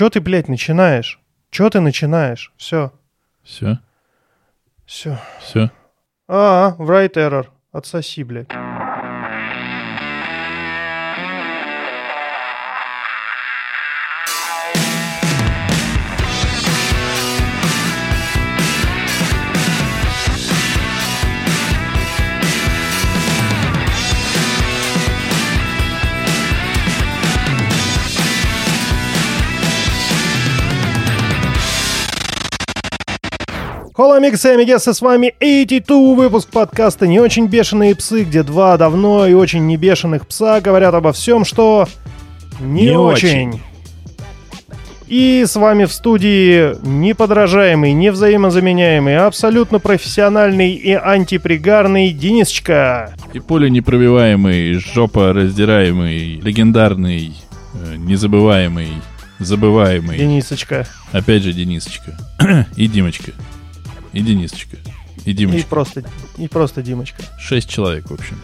[0.00, 1.20] чё ты, блядь, начинаешь?
[1.50, 2.54] Чё ты начинаешь?
[2.56, 2.90] Все,
[3.42, 3.80] Все,
[4.86, 5.18] все.
[5.42, 5.70] все.
[6.26, 7.48] А, write error.
[7.70, 8.48] Отсоси, блядь.
[34.00, 38.78] Холо, амигасы и амигесы, с вами 82 выпуск подкаста «Не очень бешеные псы», где два
[38.78, 41.86] давно и очень не бешеных пса говорят обо всем, что
[42.60, 43.48] не, Не очень.
[43.50, 43.62] очень.
[45.06, 53.14] И с вами в студии неподражаемый, невзаимозаменяемый, абсолютно профессиональный и антипригарный Денисочка.
[53.34, 57.34] И поле непробиваемый, жопа раздираемый, легендарный,
[57.74, 58.92] э, незабываемый,
[59.40, 60.16] забываемый.
[60.16, 60.86] Денисочка.
[61.12, 62.16] Опять же Денисочка.
[62.76, 63.32] И Димочка.
[64.12, 64.76] И Денисочка.
[65.24, 65.68] И И Димочка.
[65.68, 66.04] просто,
[66.38, 67.22] и просто Димочка.
[67.38, 68.38] Шесть человек, в общем.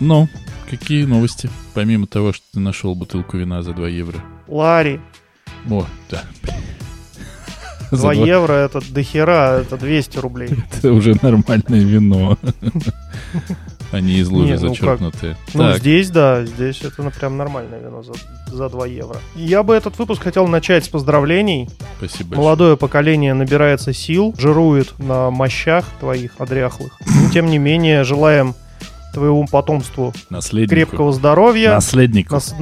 [0.00, 0.28] Ну,
[0.68, 1.48] какие новости?
[1.74, 4.22] Помимо того, что ты нашел бутылку вина за 2 евро.
[4.48, 5.00] Ларри.
[5.70, 6.24] О, да.
[7.92, 10.48] За 2 два- евро это дохера, это 200 рублей.
[10.72, 12.38] Это уже нормальное вино.
[13.92, 14.68] А не из лужи Не, ну как?
[14.70, 15.36] зачеркнутые.
[15.54, 18.12] Ну, Так, здесь, да, здесь это прям нормальное вино за,
[18.46, 19.18] за 2 евро.
[19.36, 21.68] Я бы этот выпуск хотел начать с поздравлений.
[21.98, 22.42] спасибо большое.
[22.44, 26.98] Молодое поколение набирается сил, жирует на мощах твоих одряхлых.
[27.06, 28.54] Но, тем не менее, желаем
[29.12, 30.14] твоему потомству
[30.68, 32.34] крепкого здоровья, Наследнику.
[32.34, 32.54] нас-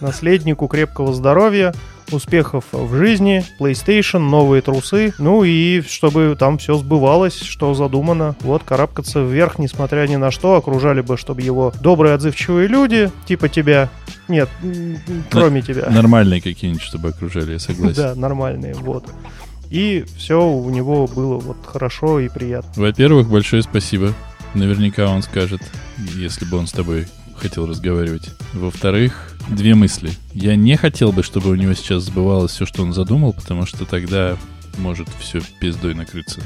[0.00, 1.74] наследнику крепкого здоровья,
[2.12, 8.36] успехов в жизни, PlayStation, новые трусы, ну и чтобы там все сбывалось, что задумано.
[8.40, 13.48] Вот, карабкаться вверх, несмотря ни на что, окружали бы, чтобы его добрые, отзывчивые люди, типа
[13.48, 13.90] тебя,
[14.28, 14.48] нет,
[15.30, 15.88] кроме тебя.
[15.90, 17.94] Нормальные какие-нибудь, чтобы окружали, я согласен.
[18.02, 19.04] Да, нормальные, вот.
[19.70, 22.70] И все у него было вот хорошо и приятно.
[22.76, 24.12] Во-первых, большое спасибо.
[24.54, 25.62] Наверняка он скажет,
[25.96, 27.06] если бы он с тобой
[27.42, 28.30] хотел разговаривать.
[28.54, 30.12] Во-вторых, две мысли.
[30.32, 33.84] Я не хотел бы, чтобы у него сейчас сбывалось все, что он задумал, потому что
[33.84, 34.36] тогда
[34.78, 36.40] может все пиздой накрыться.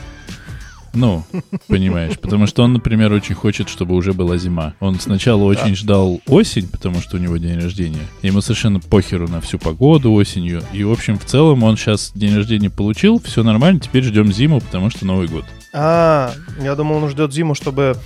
[0.95, 1.23] Ну,
[1.69, 4.73] понимаешь, потому что он, например, очень хочет, чтобы уже была зима.
[4.81, 8.01] Он сначала очень ждал осень, потому что у него день рождения.
[8.23, 10.63] Ему совершенно похеру на всю погоду осенью.
[10.73, 14.63] И, в общем, в целом он сейчас день рождения получил, все нормально, теперь ждем зиму,
[14.63, 15.45] потому что Новый год.
[15.75, 16.33] А,
[16.63, 17.99] я думал, он ждет зиму, чтобы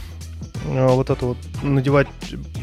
[0.64, 2.08] вот это вот надевать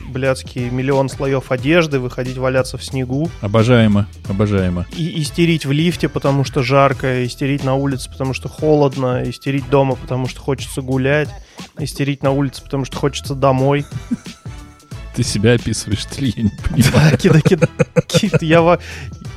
[0.10, 4.86] блядский миллион слоев одежды, выходить валяться в снегу, Обожаемо, обожаемо.
[4.96, 9.96] и истерить в лифте, потому что жарко, истерить на улице, потому что холодно, истерить дома,
[9.96, 11.30] потому что хочется гулять,
[11.78, 13.86] истерить на улице, потому что хочется домой.
[15.16, 16.32] Ты себя описываешь, ли?
[16.36, 17.18] Я не понимаю.
[17.18, 17.70] Кида, кида,
[18.08, 18.80] кид, я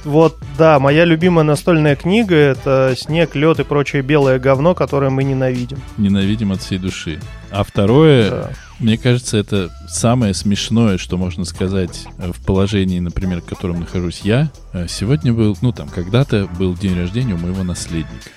[0.04, 5.24] Вот, да, моя любимая настольная книга— это «Снег, лед и прочее белое говно, которое мы
[5.24, 5.78] ненавидим».
[5.98, 7.20] Ненавидим от всей души.
[7.50, 8.50] А второе, Да.
[8.78, 14.50] мне кажется, это самое смешное, что можно сказать в положении, например, в котором нахожусь я.
[14.72, 18.30] Э, Сегодня был, ну там, когда-то был день рождения у моего наследника.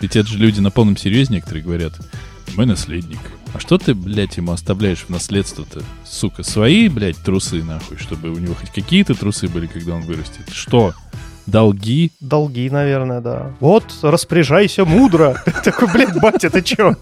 [0.00, 1.92] Ведь это же люди на полном серьезе некоторые говорят,
[2.54, 3.20] мой наследник.
[3.54, 5.82] А что ты, блядь, ему оставляешь в наследство-то?
[6.04, 10.48] Сука, свои, блядь, трусы, нахуй, чтобы у него хоть какие-то трусы были, когда он вырастет.
[10.50, 10.94] Что?
[11.46, 12.12] Долги?
[12.20, 13.52] Долги, наверное, да.
[13.60, 15.42] Вот, распоряжайся мудро.
[15.64, 16.96] Такой, блядь, батя, ты чё?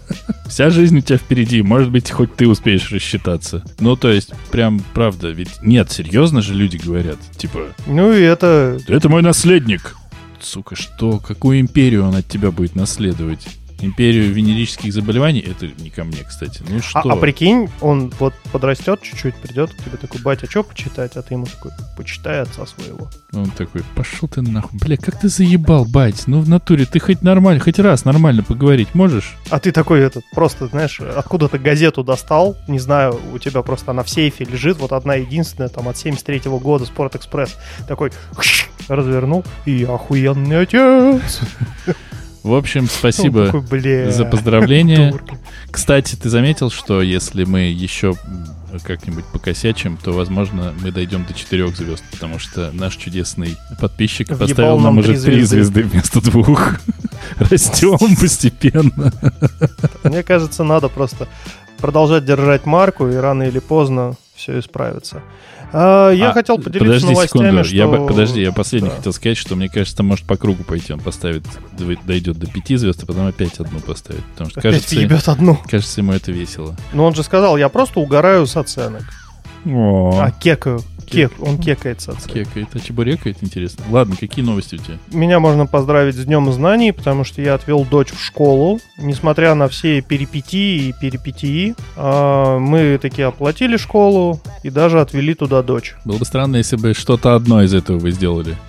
[0.47, 3.63] Вся жизнь у тебя впереди, может быть, хоть ты успеешь рассчитаться.
[3.79, 8.79] Ну, то есть, прям правда, ведь нет, серьезно же люди говорят, типа, Ну и это...
[8.87, 9.95] это мой наследник.
[10.41, 11.19] Сука, что?
[11.19, 13.47] Какую империю он от тебя будет наследовать?
[13.81, 15.39] Империю венерических заболеваний?
[15.39, 16.63] Это не ко мне, кстати.
[16.67, 16.99] Ну что?
[16.99, 21.17] А, а прикинь, он вот подрастет чуть-чуть, придет к тебе такой, батя, что почитать?
[21.17, 23.09] А ты ему такой, почитай отца своего.
[23.33, 24.79] Он такой, пошел ты нахуй.
[24.79, 26.27] Бля, как ты заебал, бать?
[26.27, 29.35] Ну, в натуре, ты хоть нормально, хоть раз нормально поговорить можешь?
[29.49, 34.03] А ты такой этот, просто, знаешь, откуда-то газету достал, не знаю, у тебя просто она
[34.03, 37.57] в сейфе лежит, вот одна единственная, там, от 73 года, Спортэкспресс.
[37.87, 38.11] Такой,
[38.87, 41.39] развернул, и охуенный отец.
[42.43, 45.11] В общем, спасибо такой, «Бля, за поздравления.
[45.11, 45.37] дурка».
[45.69, 48.13] Кстати, ты заметил, что если мы еще
[48.83, 54.47] как-нибудь покосячим, то, возможно, мы дойдем до четырех звезд, потому что наш чудесный подписчик Въебал
[54.47, 55.55] поставил нам нам уже три три звезды.
[55.55, 56.75] звезды вместо двух.
[57.37, 59.13] Растем постепенно.
[60.03, 61.27] Мне кажется, надо просто
[61.77, 65.21] продолжать держать марку, и рано или поздно все исправится.
[65.73, 67.75] А, я А, хотел поделиться Подожди новостями, секунду, что...
[67.75, 68.95] я, подожди, я последний Да.
[68.97, 70.91] хотел сказать, что мне кажется, может по кругу пойти.
[70.93, 71.43] Он поставит,
[72.05, 74.23] дойдет до пяти звезд, а потом опять одну поставит.
[74.33, 74.95] Потому что, Опять кажется,
[75.27, 75.57] одну.
[75.69, 76.75] кажется, ему это весело.
[76.93, 79.03] Но он же сказал, я просто угораю с оценок.
[79.65, 80.81] О, А, кекаю.
[81.11, 82.39] Кек, он кекается от секса.
[82.39, 83.83] Кекает, а чебурекает, интересно.
[83.89, 84.97] Ладно, какие новости у тебя?
[85.11, 88.79] Меня можно поздравить с Днем знаний, потому что я отвел дочь в школу.
[88.97, 95.61] Несмотря на все перипетии и перипетии, а, мы таки оплатили школу и даже отвели туда
[95.61, 95.95] дочь.
[96.05, 98.55] Было бы странно, если бы что-то одно из этого вы сделали.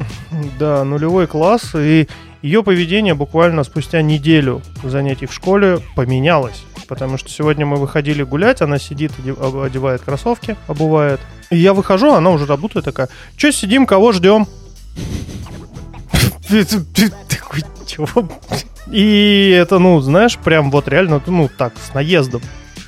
[0.58, 2.08] Да, нулевой класс, и
[2.42, 6.64] ее поведение буквально спустя неделю занятий в школе поменялось.
[6.88, 11.20] Потому что сегодня мы выходили гулять, она сидит, оде- одевает кроссовки, обувает.
[11.50, 14.46] И я выхожу, она уже работает такая, что сидим, кого ждем?
[18.90, 22.42] И это, ну, знаешь, прям вот реально, ну, так, с наездом.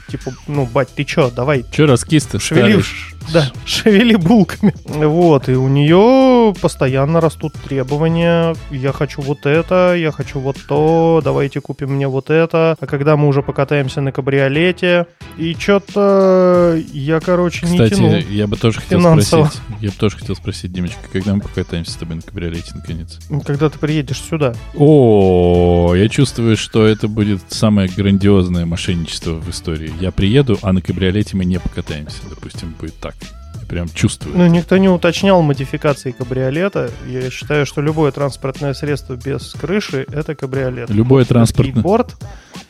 [0.08, 2.38] Типа, ну, бать, ты чё, давай, Че раскис-то?
[2.38, 4.74] шевели, ш- да, шевели булками.
[4.84, 8.54] Вот, и у нее постоянно растут требования.
[8.70, 12.76] Я хочу вот это, я хочу вот то, давайте купим мне вот это.
[12.78, 15.06] А когда мы уже покатаемся на кабриолете,
[15.38, 18.16] и что-то я, короче, не Кстати, тяну.
[18.30, 19.44] я бы тоже хотел Финансово.
[19.46, 19.62] спросить.
[19.80, 23.18] Я бы тоже хотел спросить, Димочка, когда мы покатаемся с тобой на кабриолете наконец?
[23.46, 24.54] Когда ты приедешь сюда.
[24.74, 29.92] О, я чувствую, что это будет самое грандиозное мошенничество в истории.
[30.00, 32.18] Я приеду, а на кабриолете мы не покатаемся.
[32.28, 33.14] Допустим, будет так.
[33.60, 34.36] Я прям чувствую.
[34.36, 36.90] Ну, никто не уточнял модификации кабриолета.
[37.06, 40.90] Я считаю, что любое транспортное средство без крыши— это кабриолет.
[40.90, 42.16] Любое транспортное, Скейтборд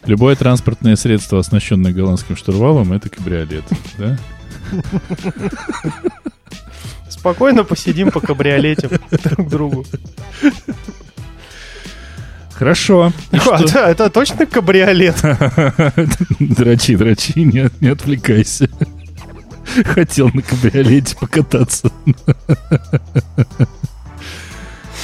[0.06, 3.64] любое транспортное средство, оснащенное голландским штурвалом, это кабриолет.
[3.98, 4.18] Да?
[7.08, 8.88] Спокойно посидим по кабриолете
[9.24, 9.86] друг другу.
[12.54, 13.12] Хорошо.
[13.32, 15.16] А, да, это точно кабриолет?
[16.38, 18.68] Дрочи, дрочи, не, не отвлекайся.
[19.84, 21.90] Хотел на кабриолете покататься.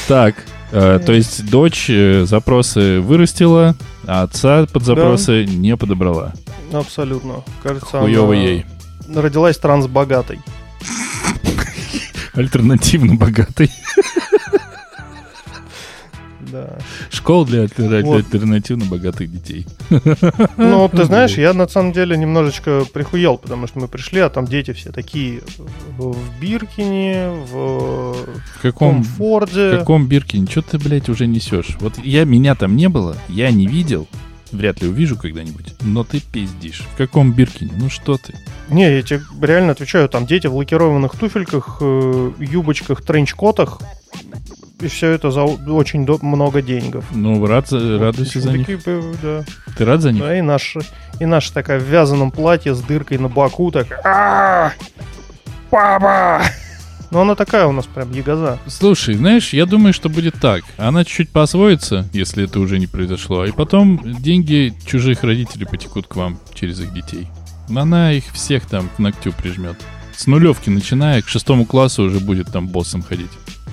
[0.08, 0.34] Так,
[0.72, 3.76] э, то есть дочь э, запросы вырастила,
[4.08, 6.32] а отца под запросы не подобрала.
[6.72, 7.44] Абсолютно.
[7.62, 8.66] Кажется, Хуёво она ей.
[9.14, 10.40] родилась трансбогатой.
[12.34, 13.70] Альтернативно богатой.
[16.50, 16.78] Да.
[17.10, 18.16] Школа для альтер- Вот.
[18.16, 19.66] альтернативно богатых детей.
[20.56, 24.46] Ну, ты знаешь, я на самом деле немножечко прихуел, потому что мы пришли, а там
[24.46, 25.40] дети все такие
[25.98, 29.76] в Биркине, в В каком, в Комфорде.
[29.78, 30.46] каком Биркине?
[30.50, 31.76] Что ты, блядь, уже несешь?
[31.80, 34.08] Вот я, меня там не было, я не видел,
[34.52, 36.82] вряд ли увижу когда-нибудь, но ты пиздишь.
[36.94, 37.72] В каком Биркине?
[37.76, 38.34] Ну что ты?
[38.68, 43.80] Не, я тебе реально отвечаю, там дети в лакированных туфельках, э, юбочках, тренчкотах,
[44.80, 47.02] и все это за очень до- много денег.
[47.12, 48.66] Ну, рад, радуйся за них.
[48.66, 49.44] Такие, да.
[49.76, 50.22] Ты рад за них?
[50.22, 50.76] Да, и наш,
[51.20, 54.72] и наша такая в вязаном платье с дыркой на боку, так «А,
[55.70, 56.42] Папа!
[57.12, 58.58] Ну, она такая у нас прям ягоза.
[58.68, 60.62] Слушай, знаешь, я думаю, что будет так.
[60.76, 66.14] Она чуть-чуть поосвоится, если это уже не произошло, и потом деньги чужих родителей потекут к
[66.14, 67.26] вам через их детей.
[67.74, 69.76] Она их всех там к ногтю прижмет.
[70.16, 73.30] С нулевки начиная, к шестому классу уже будет там боссом ходить.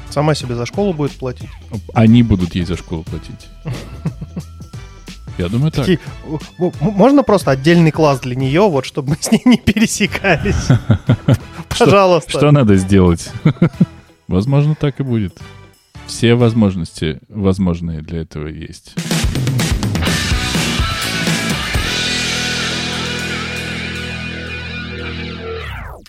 [0.09, 1.49] Сама себе за школу будет платить.
[1.93, 3.47] Они будут ей за школу платить.
[5.37, 5.85] Я думаю так.
[5.85, 6.39] Такие, «М-
[6.81, 10.67] м- можно просто отдельный класс для нее, вот, чтобы мы с ней не пересекались?
[11.77, 12.31] Пожалуйста.
[12.31, 13.29] Что надо сделать?
[14.27, 15.37] Возможно, так и будет.
[16.07, 18.93] Все возможности возможные для этого есть.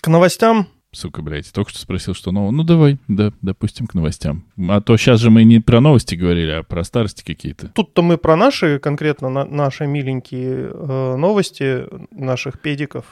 [0.01, 0.69] К новостям.
[0.99, 2.51] Сука, блядь, только что спросил, что нового.
[2.51, 4.43] Ну, давай, да, допустим, к новостям.
[4.69, 7.69] А то сейчас же мы не про новости говорили, а про старости какие-то.
[7.69, 13.05] Тут-то мы про наши, конкретно на- наши миленькие э, новости наших педиков.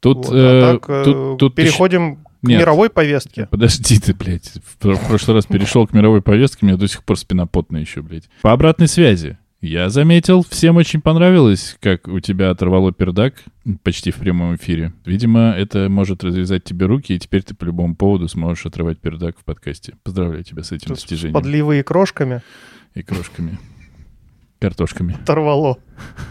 [0.00, 2.60] Тут, Вот, э, а так э, тут, тут переходим к Нет.
[2.60, 3.46] мировой повестке.
[3.50, 4.50] Подожди ты, блядь.
[4.64, 8.00] В прошлый раз перешел к мировой повестке, у меня до сих пор спина потная еще,
[8.00, 8.30] блядь.
[8.40, 9.36] По обратной связи.
[9.66, 13.32] Я заметил, всем очень понравилось, как у тебя оторвало пердак
[13.82, 14.92] почти в прямом эфире.
[15.06, 19.38] Видимо, это может развязать тебе руки, и теперь ты по любому поводу сможешь отрывать пердак
[19.38, 19.94] в подкасте.
[20.02, 21.32] Поздравляю тебя с этим Тут с достижением.
[21.32, 22.42] подливой и крошками
[22.92, 23.58] И крошками.
[24.58, 25.14] Картошками.
[25.14, 25.78] оторвало.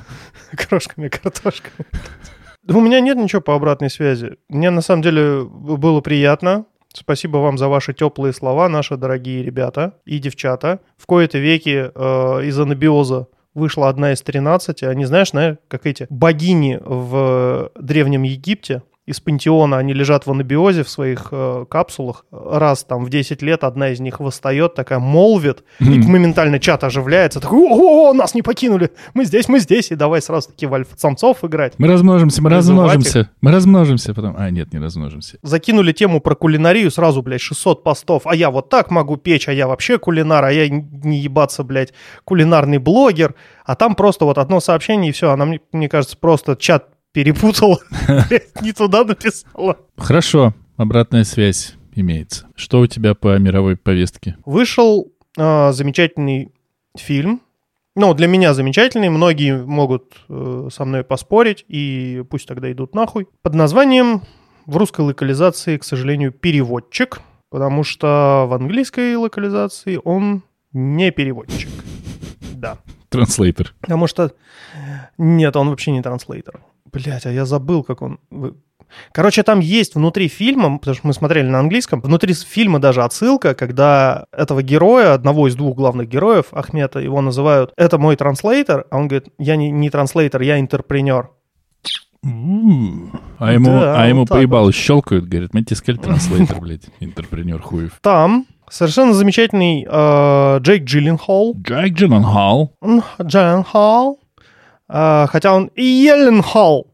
[0.52, 1.88] Крошками, картошками.
[2.68, 4.38] У меня нет ничего по обратной связи.
[4.48, 6.66] Мне на самом деле было приятно.
[6.94, 10.80] Спасибо вам за ваши теплые слова, наши дорогие ребята и девчата.
[10.96, 14.84] В кои-то веки э, из анабиоза вышла одна из 13.
[14.84, 18.84] Они, знаешь, знаешь, как эти богини в Древнем Египте.
[19.06, 22.26] Из пантеона они лежат в анабиозе в своих э, капсулах.
[22.32, 27.42] Раз там в 10 лет одна из них восстает, такая молвит, и моментально чат оживляется.
[27.42, 29.92] Такой, о, нас не покинули, мы здесь, мы здесь.
[29.92, 31.74] И давай сразу таки в альфа-самцов играть.
[31.78, 33.30] Мы размножимся, мы размножимся.
[33.42, 34.36] Мы размножимся потом.
[34.38, 35.38] А, нет, не размножимся.
[35.42, 38.22] закинули тему про кулинарию, сразу, блядь, 600 постов.
[38.26, 41.92] А я вот так могу печь, а я вообще кулинар, а я не ебаться, блядь,
[42.24, 43.36] кулинарный блогер.
[43.66, 45.32] А там просто вот одно сообщение, и все.
[45.32, 47.80] Она, мне, мне кажется, просто чат перепутала,
[48.62, 49.78] не туда написала.
[49.98, 51.76] Хорошо, обратная связь.
[51.96, 52.48] имеется.
[52.56, 54.36] Что у тебя по мировой повестке?
[54.46, 56.52] Вышел э, замечательный
[56.98, 57.42] фильм.
[57.96, 59.10] Ну, для меня замечательный.
[59.10, 63.28] Многие могут э, со мной поспорить, и пусть тогда идут нахуй.
[63.44, 64.24] Под названием
[64.66, 70.44] в русской локализации, к сожалению, переводчик, потому что в английской локализации он
[70.74, 71.70] не переводчик.
[72.56, 72.78] Да.
[73.10, 73.76] Транслейтер.
[73.82, 74.32] Потому что...
[75.18, 76.62] Нет, он вообще не транслейтер.
[76.94, 78.20] Блять, а я забыл, как он...
[79.12, 83.56] Короче, там есть внутри фильма, потому что мы смотрели на английском, внутри фильма даже отсылка,
[83.56, 88.98] когда этого героя, одного из двух главных героев, Ахмета, его называют «это мой транслейтер», а
[88.98, 91.30] он говорит «я не, не транслейтер, я интерпренер».
[92.24, 96.86] А ему, Да, а ему вот так поебало щелкают, говорит, мы тебе сказали транслейтер, блядь,
[97.00, 97.98] интерпренер хуев.
[98.02, 101.58] Там совершенно замечательный э, Джейк Джилленхол.
[101.62, 102.74] Джек Джилленхол.
[103.22, 104.20] Джилленхол.
[104.90, 106.94] Э, хотя он и Йелленхол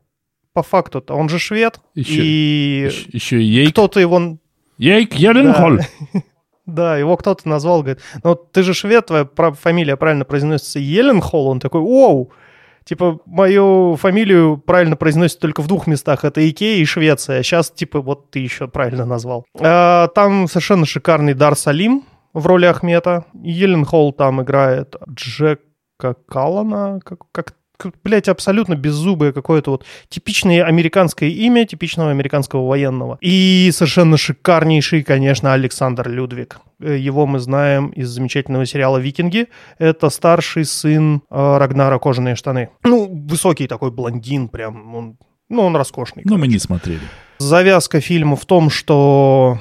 [0.53, 1.79] по факту-то, он же швед.
[1.96, 3.72] Еще, и еще, и Ейк.
[3.72, 4.38] кто-то его...
[4.77, 5.79] Ейк Йелленхол.
[6.65, 11.48] Да, его кто-то назвал, говорит, ну ты же швед, твоя фамилия правильно произносится Йелленхол.
[11.48, 12.31] Он такой, оу,
[12.84, 17.41] типа мою фамилию правильно произносят только в двух местах, это Икея и Швеция.
[17.41, 19.46] Сейчас, типа, вот ты еще правильно назвал.
[19.60, 22.03] А, там совершенно шикарный Дар Салим
[22.34, 23.25] в роли Ахмета.
[23.34, 27.53] Йелленхол там играет Джека Каллана, как, как
[28.04, 33.18] блять, абсолютно беззубое какое-то вот типичное американское имя, типичного американского военного.
[33.22, 36.60] И совершенно шикарнейший, конечно, Александр Людвиг.
[36.80, 39.48] Э, Его мы знаем из замечательного сериала «Викинги».
[39.78, 42.70] Это старший сын э, Рагнара «Кожаные штаны».
[42.84, 45.18] Ну, высокий такой блондин прям, он,
[45.50, 46.24] ну, он роскошный.
[46.26, 47.02] Ну, мы не смотрели.
[47.40, 49.60] Завязка фильма в том, что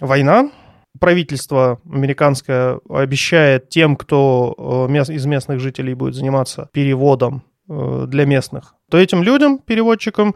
[0.00, 0.50] война,
[0.98, 8.96] правительство американское обещает тем, кто э, из местных жителей будет заниматься переводом для местных, то
[8.96, 10.34] этим людям, переводчикам,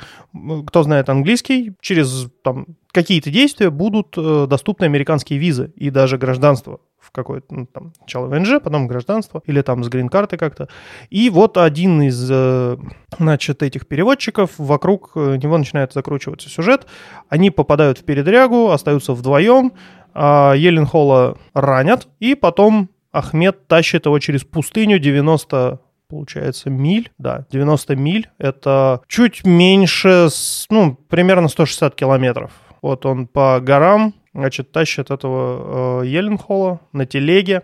[0.67, 6.81] кто знает английский, через там, какие-то действия будут э, доступны американские визы и даже гражданство
[7.01, 10.69] в какое-то, ну, там, сначала ВНЖ, потом гражданство, или там с грин-карты как-то.
[11.09, 12.77] И вот один из, э,
[13.19, 16.87] значит, этих переводчиков, вокруг э, него начинает закручиваться сюжет,
[17.29, 19.73] они попадают в передрягу, остаются вдвоем,
[20.15, 25.81] а Еленхола ранят, и потом Ахмед тащит его через пустыню 90
[26.13, 30.29] получается, миль, да, 90 миль, это чуть меньше,
[30.69, 32.53] ну, примерно 160 километров.
[32.83, 37.63] Вот он по горам, значит, тащит этого э, Еленхола на телеге,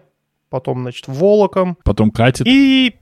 [0.49, 2.47] потом, значит, волоком, Потом катит.
[2.47, 2.97] и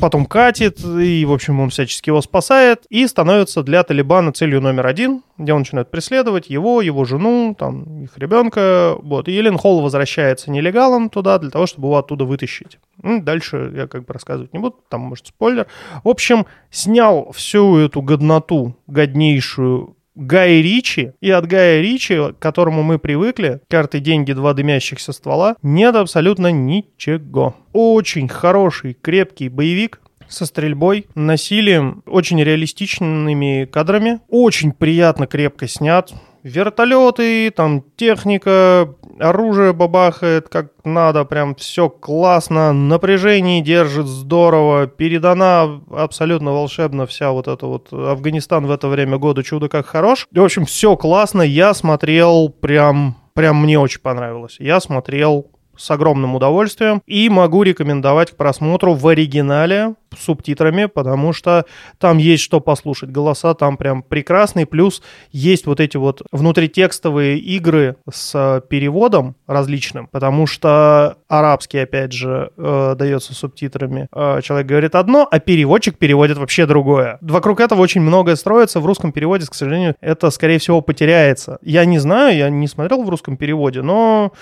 [0.00, 4.86] потом катит, и, в общем, он всячески его спасает, и становится для Талибана целью номер
[4.86, 9.28] один, где он начинает преследовать его, его жену, там, их ребенка, вот.
[9.28, 12.78] И Елен Холл возвращается нелегалом туда для того, чтобы его оттуда вытащить.
[13.02, 15.66] М, Дальше я как бы рассказывать не буду, там, может, спойлер.
[16.02, 22.82] В общем, снял всю эту годноту, годнейшую Гая Ричи, и от Гая Ричи, к которому
[22.82, 27.54] мы привыкли, карты, деньги, два дымящихся ствола, нет абсолютно ничего.
[27.72, 34.20] Очень хороший, крепкий боевик, со стрельбой, насилием, очень реалистичными кадрами.
[34.28, 36.12] Очень приятно крепко снят.
[36.48, 46.52] Вертолеты, там техника, оружие бабахает как надо, прям все классно, напряжение держит здорово, передана абсолютно
[46.52, 50.26] волшебно вся вот эта вот Афганистан в это время года чудо как хорош.
[50.32, 54.56] В общем, все классно, я смотрел прям, прям мне очень понравилось.
[54.58, 61.32] Я смотрел с огромным удовольствием и могу рекомендовать к просмотру в оригинале с субтитрами, потому
[61.32, 61.64] что
[61.98, 63.10] там есть что послушать.
[63.10, 70.06] Голоса там прям прекрасные, плюс есть вот эти вот внутритекстовые игры с э, переводом различным,
[70.06, 74.08] потому что арабский, опять же, э, дается субтитрами.
[74.12, 77.18] Э, человек говорит одно, а переводчик переводит вообще другое.
[77.20, 78.80] Вокруг этого очень многое строится.
[78.80, 81.58] В русском переводе, к сожалению, это, скорее всего, потеряется.
[81.62, 84.32] Я не знаю, я не смотрел в русском переводе, но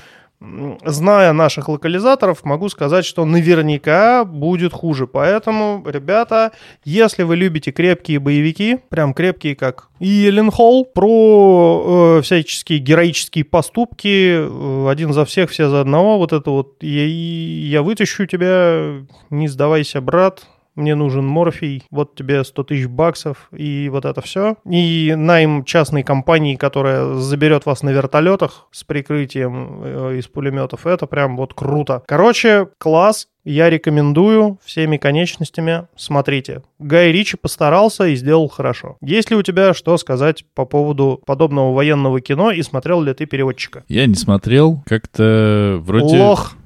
[0.40, 5.06] зная наших локализаторов, могу сказать, что наверняка будет хуже.
[5.06, 6.52] Поэтому, ребята,
[6.84, 14.36] если вы любите крепкие боевики, прям крепкие, как Елен Холл, про э, всяческие героические поступки,
[14.38, 19.48] э, один за всех, все за одного, вот это вот я, я вытащу тебя, не
[19.48, 24.56] сдавайся, брат, мне нужен морфий, вот тебе 100 тысяч баксов и вот это все.
[24.68, 31.06] И найм частной компании, которая заберет вас на вертолетах с прикрытием э, из пулеметов, это
[31.06, 32.02] прям вот круто.
[32.06, 35.86] Короче, класс, я рекомендую всеми конечностями.
[35.94, 38.96] Смотрите, Гай Ричи постарался и сделал хорошо.
[39.00, 43.24] Есть ли у тебя что сказать по поводу подобного военного кино и смотрел ли ты
[43.26, 43.84] переводчика?
[43.88, 46.18] Я не смотрел, как-то вроде...
[46.18, 46.56] Лох.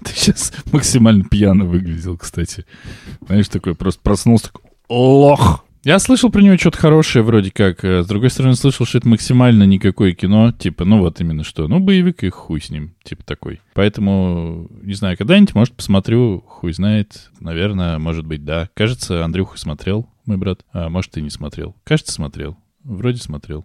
[0.04, 2.64] Ты сейчас максимально пьяно выглядел, кстати.
[3.26, 5.64] Знаешь, такой просто проснулся, такой, лох.
[5.82, 7.84] Я слышал про него что-то хорошее вроде как.
[7.84, 10.52] Э, С другой стороны, слышал, что это максимально никакое кино.
[10.52, 11.68] Типа, ну вот именно что.
[11.68, 12.94] Ну, боевик и хуй с ним.
[13.02, 13.60] Типа такой.
[13.72, 16.44] Поэтому, не знаю, когда-нибудь, может, посмотрю.
[16.46, 17.30] Хуй знает.
[17.40, 18.68] Наверное, может быть, да.
[18.74, 20.66] Кажется, Андрюха смотрел, мой брат.
[20.74, 21.74] А может, и не смотрел.
[21.84, 22.58] Кажется, смотрел.
[22.84, 23.64] Вроде смотрел.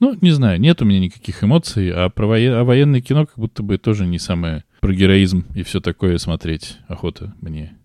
[0.00, 2.52] Ну, не знаю, нет у меня никаких эмоций, а про воен...
[2.52, 6.76] а военное кино как будто бы тоже не самое про героизм и все такое смотреть
[6.88, 7.78] охота мне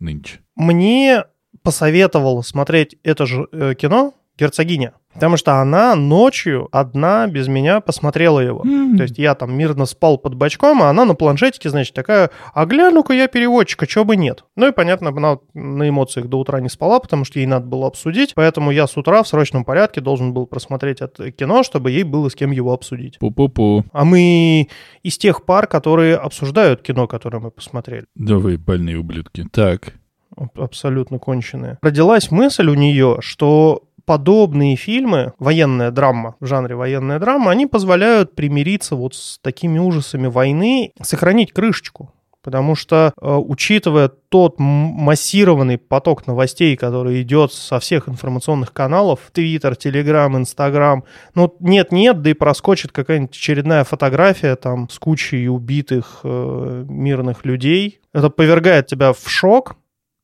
[0.00, 0.40] нынче.
[0.56, 1.22] Мне
[1.62, 8.40] посоветовал смотреть это же э, кино «Герцогиня», потому что она ночью одна без меня посмотрела
[8.40, 8.62] его.
[8.96, 12.66] То есть я там мирно спал под бочком, а она на планшетике, значит, такая, а
[12.66, 14.44] гляну-ка я переводчика, чего бы нет.
[14.56, 17.86] Ну и, понятно, она на эмоциях до утра не спала, потому что ей надо было
[17.86, 22.02] обсудить, поэтому я с утра в срочном порядке должен был просмотреть это кино, чтобы ей
[22.04, 23.18] было с кем его обсудить.
[23.20, 23.84] Пу-пу-пу.
[23.92, 24.68] А мы
[25.02, 28.04] из тех пар, которые обсуждают кино, которое мы посмотрели.
[28.14, 29.46] Да вы больные ублюдки.
[29.52, 29.94] Так.
[30.36, 31.78] Аб- Абсолютно конченые.
[31.82, 38.34] Родилась мысль у нее, что подобные фильмы, военная драма, в жанре военная драма, они позволяют
[38.34, 42.12] примириться вот с такими ужасами войны, сохранить крышечку.
[42.42, 49.76] Потому что, э, учитывая тот массированный поток новостей, который идет со всех информационных каналов, Твиттер,
[49.76, 51.04] Телеграм, Инстаграм,
[51.36, 58.00] ну, нет-нет, да и проскочит какая-нибудь очередная фотография там с кучей убитых э, мирных людей.
[58.12, 59.76] Это повергает тебя в шок,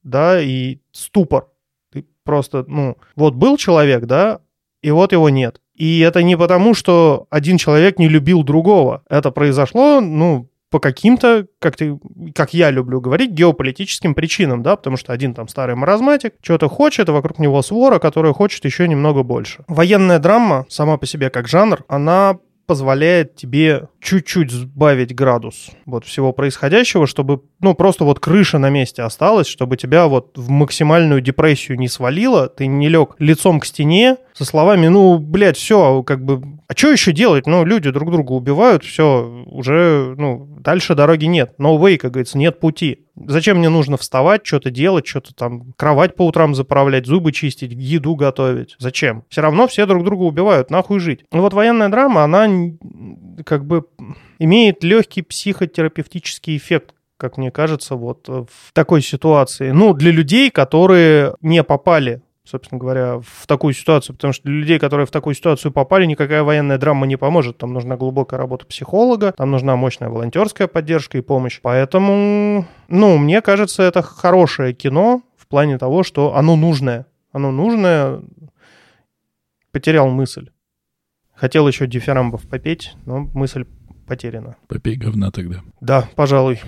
[0.03, 1.47] да, и ступор.
[2.27, 4.41] Просто, ну, вот был человек, да,
[4.83, 5.63] и вот его нет.
[5.75, 9.03] И это не потому, что один человек не любил другого.
[9.09, 11.99] Это произошло, ну, по каким-то, как, ты,
[12.35, 17.09] как я люблю говорить, геополитическим причинам, да, потому что один там старый маразматик что-то хочет,
[17.09, 19.65] а вокруг него свора, которая хочет еще немного больше.
[19.69, 26.33] Военная драма сама по себе как жанр, она позволяет тебе чуть-чуть сбавить градус вот всего
[26.33, 31.77] происходящего, чтобы, ну, просто вот крыша на месте осталась, чтобы тебя вот в максимальную депрессию
[31.77, 36.41] не свалило, ты не лег лицом к стене со словами, ну, блядь, все, как бы,
[36.69, 37.49] а что еще делать?
[37.49, 41.55] Ну, люди друг друга убивают, все, уже, ну, дальше дороги нет.
[41.59, 43.07] No way, как говорится, нет пути.
[43.17, 48.15] Зачем мне нужно вставать, что-то делать, что-то там, кровать по утрам заправлять, зубы чистить, еду
[48.15, 48.77] готовить?
[48.79, 49.25] Зачем?
[49.31, 51.25] Все равно все друг друга убивают, нахуй жить.
[51.33, 52.47] Ну вот военная драма, она
[53.47, 53.87] как бы
[54.39, 59.71] имеет легкий психотерапевтический эффект как мне кажется, вот э, в такой ситуации.
[59.71, 64.79] Ну, для людей, которые не попали собственно говоря, в такую ситуацию, потому что для людей,
[64.79, 67.59] которые в такую ситуацию попали, никакая военная драма не поможет.
[67.59, 71.61] Там нужна глубокая работа психолога, там нужна мощная волонтерская поддержка и помощь.
[71.61, 77.07] Поэтому, ну, мне кажется, это хорошее кино в плане того, что оно нужное.
[77.33, 78.23] Оно нужное.
[79.73, 80.51] Потерял мысль.
[81.35, 83.67] Хотел еще дифирамбов попеть, но мысль
[84.07, 84.57] потеряна.
[84.69, 85.63] Попей говна тогда.
[85.81, 86.61] Да, пожалуй.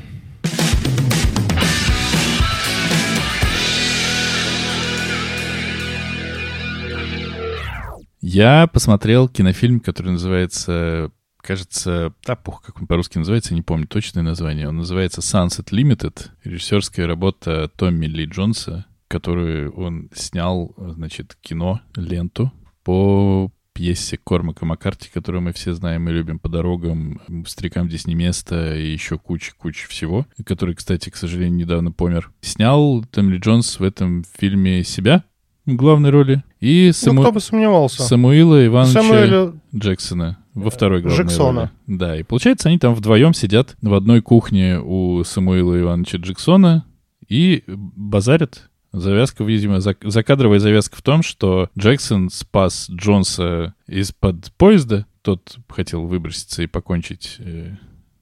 [8.21, 14.23] Я посмотрел кинофильм, который называется, кажется, да, пух, как он по-русски называется, не помню точное
[14.23, 14.69] название.
[14.69, 22.53] Он называется Sunset Limited, режиссерская работа Томми Ли Джонса, которую он снял, значит, кино, ленту
[22.83, 28.17] по пьесе Кормака Маккарти, которую мы все знаем и любим по дорогам, «Старикам здесь не
[28.17, 32.33] место» и еще куча-куча всего, который, кстати, к сожалению, недавно помер.
[32.41, 35.23] Снял Томми Джонс в этом фильме себя
[35.65, 37.23] в главной роли и Ну, Саму...
[37.23, 38.03] кто бы сомневался.
[38.03, 41.61] Самуила Ивановича Самуэля Джексона во второй главной Джексона.
[41.87, 41.99] роли.
[41.99, 46.85] Да, и получается, они там вдвоем сидят в одной кухне у Самуила Ивановича Джексона
[47.29, 48.71] и базарят.
[49.01, 55.07] Завязка, видимо, зак- закадровая завязка в том, что Джексон спас Джонса из-под поезда.
[55.23, 57.77] Тот хотел выброситься и покончить э,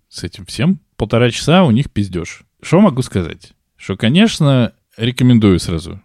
[0.09, 0.81] с этим всем.
[0.97, 2.43] Полтора часа у них пиздеж.
[2.63, 3.53] Что могу сказать?
[3.77, 6.01] Что, конечно, рекомендую сразу.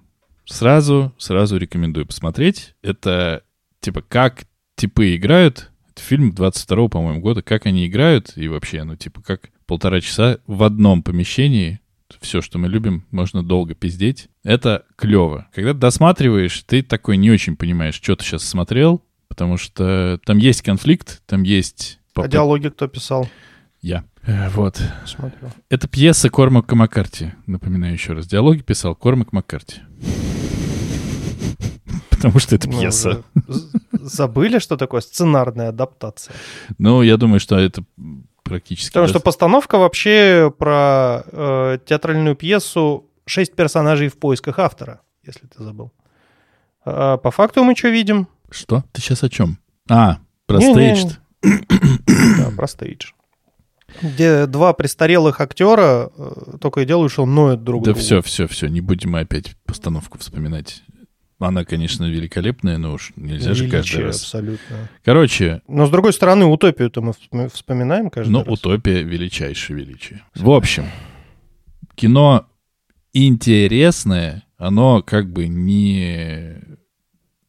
[0.46, 2.76] Сразу, сразу рекомендую посмотреть.
[2.82, 3.44] Это,
[3.80, 4.44] типа, как
[4.76, 5.72] типы играют.
[5.92, 7.42] Это фильм 22-го, по-моему, года.
[7.42, 11.80] Как они играют и вообще, ну, типа, как полтора часа в одном помещении
[12.20, 14.28] все, что мы любим, можно долго пиздеть.
[14.44, 15.48] Это клево.
[15.54, 20.38] Когда ты досматриваешь, ты такой не очень понимаешь, что ты сейчас смотрел, потому что там
[20.38, 22.00] есть конфликт, там есть...
[22.16, 23.30] А диалоги кто писал?
[23.82, 24.04] Я.
[24.24, 24.82] Э, Вот.
[25.06, 25.50] Смотрю.
[25.70, 27.32] Это пьеса Кормака Маккарти.
[27.48, 28.28] Напоминаю еще раз.
[28.28, 29.82] Диалоги писал Кормак Маккарти.
[32.10, 33.24] Потому что это Ну, пьеса.
[33.92, 36.36] Забыли, что такое сценарная адаптация?
[36.78, 37.84] Ну, я думаю, что это
[38.52, 38.90] практически...
[38.94, 45.48] Потому что даст- постановка вообще про э, театральную пьесу «Шесть персонажей в поисках автора», если
[45.48, 45.92] ты забыл.
[46.86, 48.28] А по факту мы что видим?
[48.50, 48.84] Что?
[48.92, 49.58] Ты сейчас о чем?
[49.90, 50.96] А, про Не-не-не.
[50.96, 51.16] стейдж.
[52.38, 53.12] Да, про стейдж.
[54.02, 58.00] Где два престарелых актера э, только и делают, что ноют друг Да другу.
[58.00, 60.84] все, все, все, не будем мы опять постановку вспоминать.
[61.48, 64.22] Она, конечно, великолепная, но уж нельзя же каждый Величие раз.
[64.22, 64.90] абсолютно.
[65.04, 68.48] Короче, Но, с другой стороны, утопию-то мы вспом- вспоминаем каждый ну, раз.
[68.60, 70.22] утопия величайшее величие.
[70.36, 70.86] В общем,
[71.96, 72.48] кино
[73.14, 76.58] интересное, оно как бы не,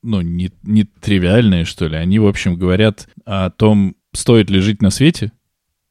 [0.03, 1.97] ну, не, не тривиальное, что ли.
[1.97, 5.33] Они, в общем, говорят о том, стоит ли жить на свете.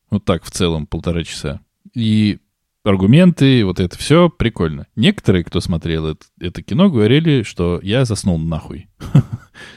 [0.09, 1.61] Вот так в целом полтора часа.
[1.93, 2.39] И
[2.83, 4.87] аргументы, вот это все прикольно.
[4.95, 8.89] Некоторые, кто смотрел это, это кино, говорили, что я заснул нахуй.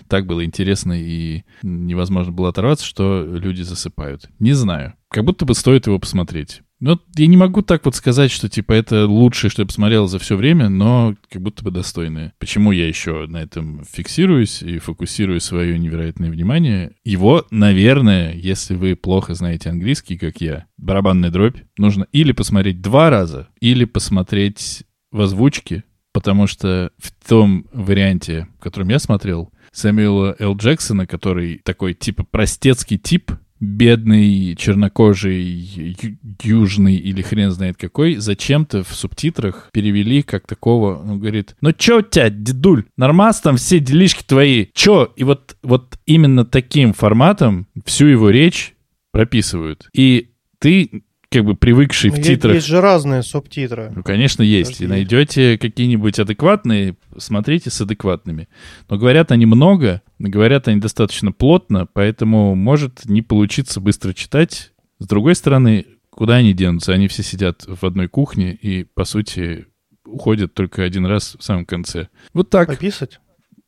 [0.09, 4.31] Так было интересно и невозможно было оторваться, что люди засыпают.
[4.39, 4.95] Не знаю.
[5.09, 6.63] Как будто бы стоит его посмотреть.
[6.81, 10.19] Ну, я не могу так вот сказать, что, типа, это лучшее, что я посмотрел за
[10.19, 12.35] все время, но как будто бы достойное.
[12.39, 16.93] Почему я еще на этом фиксируюсь и фокусирую свое невероятное внимание?
[17.05, 23.09] Его, наверное, если вы плохо знаете английский, как я, барабанная дробь, нужно или посмотреть два
[23.09, 30.37] раза, или посмотреть в озвучке, потому что в том варианте, в котором я смотрел, Сэмюэла
[30.39, 30.57] Л.
[30.57, 33.33] Джексона, который такой типа простецкий тип,
[33.65, 35.97] бедный, чернокожий,
[36.43, 41.99] южный или хрен знает какой, зачем-то в субтитрах перевели как такого, он говорит, ну чё
[41.99, 45.13] у тебя, дедуль, нормас там все делишки твои, чё?
[45.17, 48.75] И вот, вот именно таким форматом всю его речь
[49.13, 49.89] прописывают.
[49.93, 51.03] И ты,
[51.35, 52.55] как бы привыкший в Ну, е- титрах...
[52.55, 53.91] Есть же разные субтитры.
[53.95, 54.81] Ну, конечно, есть.
[54.81, 54.87] И Подожди.
[54.87, 58.49] найдете какие-нибудь адекватные, смотрите с адекватными.
[58.89, 64.73] Но говорят они много, говорят они достаточно плотно, поэтому может не получиться быстро читать.
[65.01, 66.93] С другой стороны, куда они денутся?
[66.93, 69.67] Они все сидят в одной кухне и, по сути,
[70.07, 72.07] уходят только один раз в самом конце.
[72.33, 73.19] Вот так, Пописать?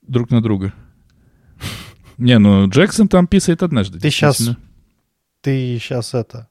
[0.07, 0.73] друг на друга.
[2.17, 3.99] Не, ну Джексон там писает однажды.
[3.99, 4.57] Ты действительно.
[5.41, 6.49] Ты сейчас это...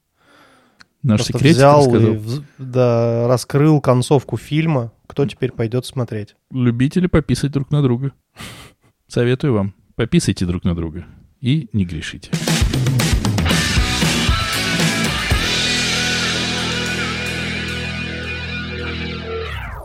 [1.06, 2.14] Наш просто секретик взял рассказал.
[2.14, 4.92] и да, раскрыл концовку фильма.
[5.06, 6.34] Кто теперь пойдет смотреть?
[6.50, 8.10] Любители пописать друг на друга.
[9.06, 9.74] Советую вам.
[9.94, 11.06] Пописайте друг на друга.
[11.40, 12.32] И не грешите.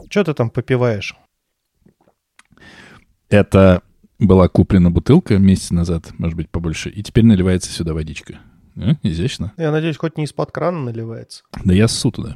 [0.10, 1.16] Что ты там попиваешь?
[3.30, 3.84] Это
[4.18, 8.40] была куплена бутылка месяц назад, может быть, побольше, и теперь наливается сюда водичка.
[8.76, 9.54] А, изящно.
[9.58, 11.44] Я надеюсь, хоть не из-под крана наливается.
[11.64, 12.36] Да я ссу туда.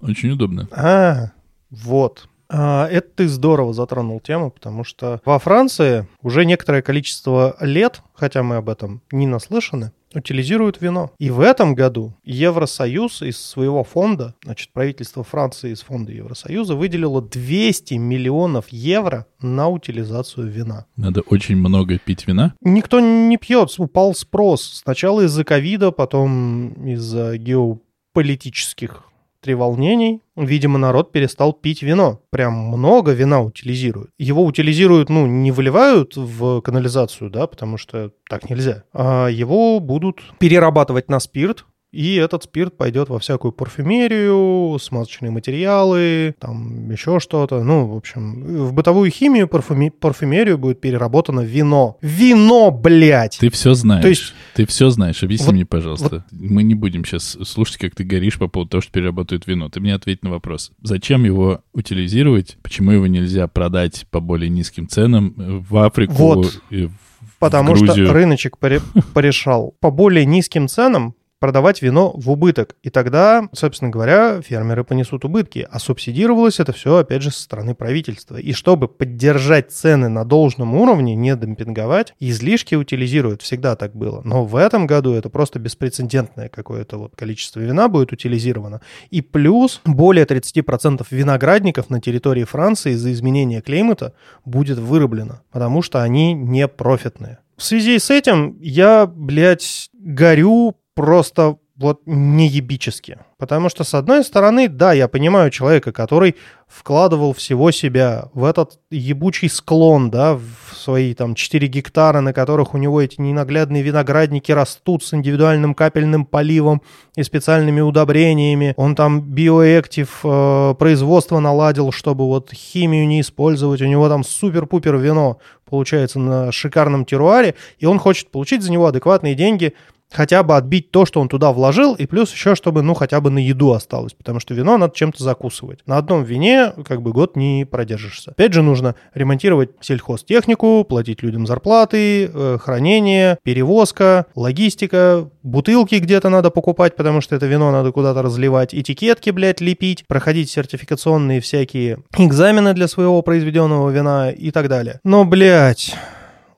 [0.00, 0.68] Очень удобно.
[0.70, 1.32] А,
[1.70, 2.28] вот.
[2.50, 8.42] А, это ты здорово затронул тему, потому что во Франции уже некоторое количество лет, хотя
[8.42, 11.12] мы об этом не наслышаны, утилизируют вино.
[11.18, 17.22] И в этом году Евросоюз из своего фонда, значит, правительство Франции из фонда Евросоюза выделило
[17.22, 20.86] 200 миллионов евро на утилизацию вина.
[20.96, 22.54] Надо очень много пить вина.
[22.60, 24.80] Никто не пьет, упал спрос.
[24.84, 29.07] Сначала из-за ковида, потом из-за геополитических
[29.40, 30.22] треволнений.
[30.36, 32.20] Видимо, народ перестал пить вино.
[32.30, 34.10] Прям много вина утилизируют.
[34.18, 38.84] Его утилизируют, ну, не выливают в канализацию, да, потому что так нельзя.
[38.92, 46.34] А его будут перерабатывать на спирт, и этот спирт пойдет во всякую парфюмерию, смазочные материалы,
[46.38, 47.62] там еще что-то.
[47.62, 51.96] Ну, в общем, в бытовую химию, парфюми- парфюмерию будет переработано вино.
[52.02, 53.38] Вино, блядь!
[53.38, 54.02] Ты все знаешь.
[54.02, 55.22] То есть- Ты все знаешь.
[55.22, 56.24] Объясни Вот- мне, пожалуйста.
[56.30, 59.68] Мы не будем сейчас слушать, как ты горишь по поводу того, что переработают вино.
[59.68, 60.72] Ты мне ответь на вопрос.
[60.82, 62.58] Зачем его утилизировать?
[62.62, 66.60] Почему его нельзя продать по более низким ценам э, в Африку Вот.
[66.70, 66.92] и в
[67.38, 68.82] Потому что рыночек поре-
[69.14, 72.76] порешал по более низким ценам продавать вино в убыток.
[72.82, 75.66] И тогда, собственно говоря, фермеры понесут убытки.
[75.70, 78.36] А субсидировалось это все, опять же, со стороны правительства.
[78.36, 83.42] И чтобы поддержать цены на должном уровне, не демпинговать, излишки утилизируют.
[83.42, 84.22] Всегда так было.
[84.24, 88.80] Но в этом году это просто беспрецедентное какое-то вот количество вина будет утилизировано.
[89.10, 96.02] И плюс более 30% виноградников на территории Франции из-за изменения климата будет вырублено, потому что
[96.02, 97.38] они не профитные.
[97.56, 103.18] В связи с этим я, блядь, горю просто вот неебически.
[103.38, 106.34] Потому что, с одной стороны, да, я понимаю человека, который
[106.66, 112.74] вкладывал всего себя в этот ебучий склон, да, в свои там 4 гектара, на которых
[112.74, 116.82] у него эти ненаглядные виноградники растут с индивидуальным капельным поливом
[117.14, 118.74] и специальными удобрениями.
[118.76, 123.82] Он там биоэктив э, производство наладил, чтобы вот химию не использовать.
[123.82, 128.86] У него там супер-пупер вино получается на шикарном теруаре, и он хочет получить за него
[128.86, 129.74] адекватные деньги
[130.12, 133.30] хотя бы отбить то, что он туда вложил, и плюс еще, чтобы, ну, хотя бы
[133.30, 135.80] на еду осталось, потому что вино надо чем-то закусывать.
[135.86, 138.32] На одном вине как бы год не продержишься.
[138.32, 146.50] Опять же, нужно ремонтировать сельхозтехнику, платить людям зарплаты, э, хранение, перевозка, логистика, бутылки где-то надо
[146.50, 152.74] покупать, потому что это вино надо куда-то разливать, этикетки, блядь, лепить, проходить сертификационные всякие экзамены
[152.74, 155.00] для своего произведенного вина и так далее.
[155.04, 155.94] Но, блядь,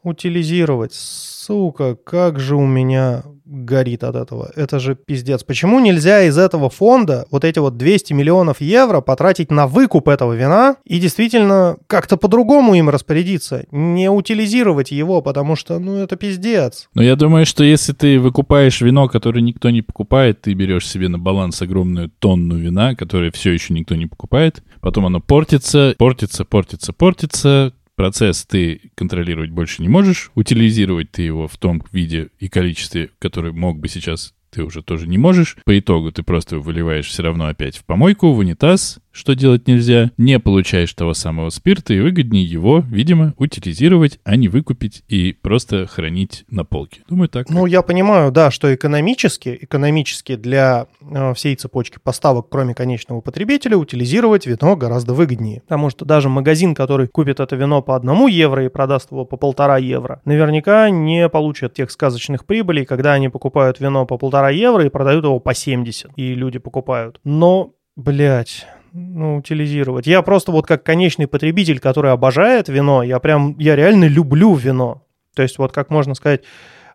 [0.03, 4.53] утилизировать, сука, как же у меня горит от этого.
[4.55, 5.43] Это же пиздец.
[5.43, 10.35] Почему нельзя из этого фонда вот эти вот 200 миллионов евро потратить на выкуп этого
[10.35, 13.67] вина и действительно как-то по-другому им распорядиться?
[13.73, 16.89] Не утилизировать его, потому что, ну, это пиздец.
[16.95, 21.09] Но я думаю, что если ты выкупаешь вино, которое никто не покупает, ты берешь себе
[21.09, 26.45] на баланс огромную тонну вина, которое все еще никто не покупает, потом оно портится, портится,
[26.45, 32.49] портится, портится, процесс ты контролировать больше не можешь, утилизировать ты его в том виде и
[32.49, 35.59] количестве, который мог бы сейчас ты уже тоже не можешь.
[35.67, 40.11] По итогу ты просто выливаешь все равно опять в помойку, в унитаз, что делать нельзя,
[40.17, 45.87] не получаешь того самого спирта, и выгоднее его, видимо, утилизировать, а не выкупить и просто
[45.87, 47.03] хранить на полке.
[47.09, 47.49] Думаю, так.
[47.51, 53.77] Ну, я понимаю, да, что экономически, экономически для э, всей цепочки поставок, кроме конечного потребителя,
[53.77, 55.63] утилизировать вино гораздо выгоднее.
[55.63, 59.37] Потому что даже магазин, который купит это вино по одному евро и продаст его по
[59.37, 64.85] полтора евро, наверняка не получит тех сказочных прибылей, когда они покупают вино по полтора евро
[64.85, 67.21] и продают его по 70, и люди покупают.
[67.25, 70.07] Но, блядь, ну, утилизировать.
[70.07, 75.03] Я просто вот как конечный потребитель, который обожает вино, я прям, я реально люблю вино.
[75.35, 76.43] То есть вот как можно сказать,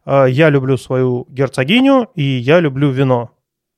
[0.05, 3.31] э, я люблю свою герцогиню, и я люблю вино.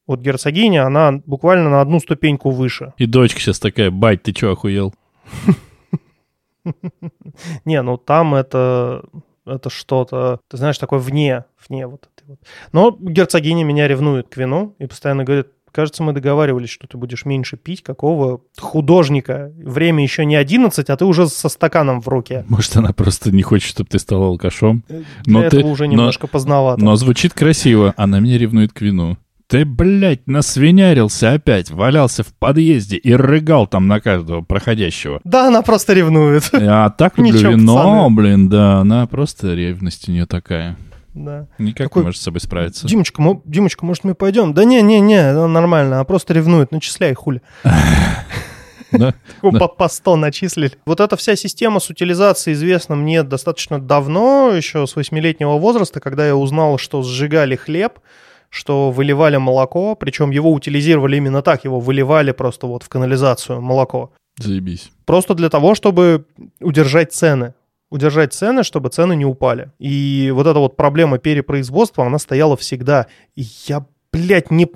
[0.07, 2.93] Вот герцогиня, она буквально на одну ступеньку выше.
[2.97, 4.93] И дочка сейчас такая, бать, ты чё, охуел?
[7.65, 9.03] Не, ну там это,
[9.45, 12.39] это что-то, ты знаешь, такое вне, вне вот этой вот.
[12.71, 17.25] Но герцогиня меня ревнует к вину и постоянно говорит, Кажется, мы договаривались, что ты будешь
[17.25, 17.83] меньше пить.
[17.83, 19.51] Какого художника?
[19.57, 22.45] Время еще не 11, а ты уже со стаканом в руке.
[22.47, 24.83] Может, она просто не хочет, чтобы ты стал алкашом?
[24.87, 26.83] Для но этого ты, уже немножко но, поздновато.
[26.83, 27.93] Но звучит красиво.
[27.97, 29.17] Она меня ревнует к вину.
[29.47, 35.21] Ты, блядь, насвинярился опять, валялся в подъезде и рыгал там на каждого проходящего.
[35.23, 36.49] Да, она просто ревнует.
[36.51, 40.75] А так люблю вино, блин, да, она просто ревность у нее такая.
[41.25, 41.47] Да.
[41.57, 42.87] Никак Такой, не может с собой справиться.
[42.87, 44.53] Димочка, мо, Димочка, может, мы пойдем?
[44.53, 47.41] Да не-не-не, нормально, она просто ревнует, начисляй, хули.
[48.91, 50.71] Да, по, по 100 начислили.
[50.85, 56.25] Вот эта вся система с утилизацией известна мне достаточно давно, еще с восьмилетнего возраста, когда
[56.25, 57.99] я узнал, что сжигали хлеб,
[58.49, 64.11] что выливали молоко, причем его утилизировали именно так, его выливали просто вот в канализацию молоко.
[64.37, 64.91] Заебись.
[65.05, 66.25] Просто для того, чтобы
[66.59, 67.53] удержать цены
[67.89, 69.71] удержать цены, чтобы цены не упали.
[69.79, 73.07] И вот эта вот проблема перепроизводства, она стояла всегда.
[73.35, 74.67] И я, блядь, не...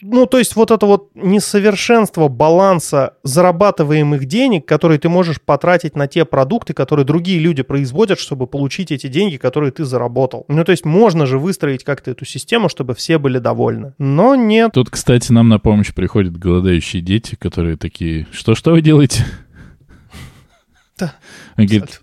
[0.00, 6.06] Ну, то есть вот это вот несовершенство баланса зарабатываемых денег, которые ты можешь потратить на
[6.06, 10.44] те продукты, которые другие люди производят, чтобы получить эти деньги, которые ты заработал.
[10.48, 13.94] Ну, то есть можно же выстроить как-то эту систему, чтобы все были довольны.
[13.98, 14.72] Но нет.
[14.72, 19.24] Тут, кстати, нам на помощь приходят голодающие дети, которые такие, что-что вы делаете?
[20.98, 21.14] Да.
[21.58, 22.00] Он говорит,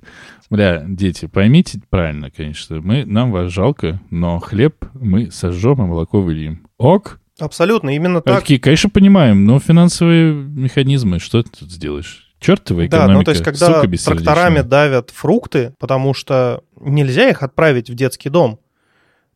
[0.49, 6.21] бля, дети, поймите правильно, конечно, мы, нам вас жалко, но хлеб мы сожжем, а молоко
[6.21, 6.67] выльем.
[6.77, 7.19] Ок?
[7.39, 8.41] Абсолютно, именно так.
[8.41, 12.33] Такие, конечно, понимаем, но финансовые механизмы, что ты тут сделаешь?
[12.39, 17.89] Чертова экономика, Да, ну то есть когда тракторами давят фрукты, потому что нельзя их отправить
[17.89, 18.59] в детский дом,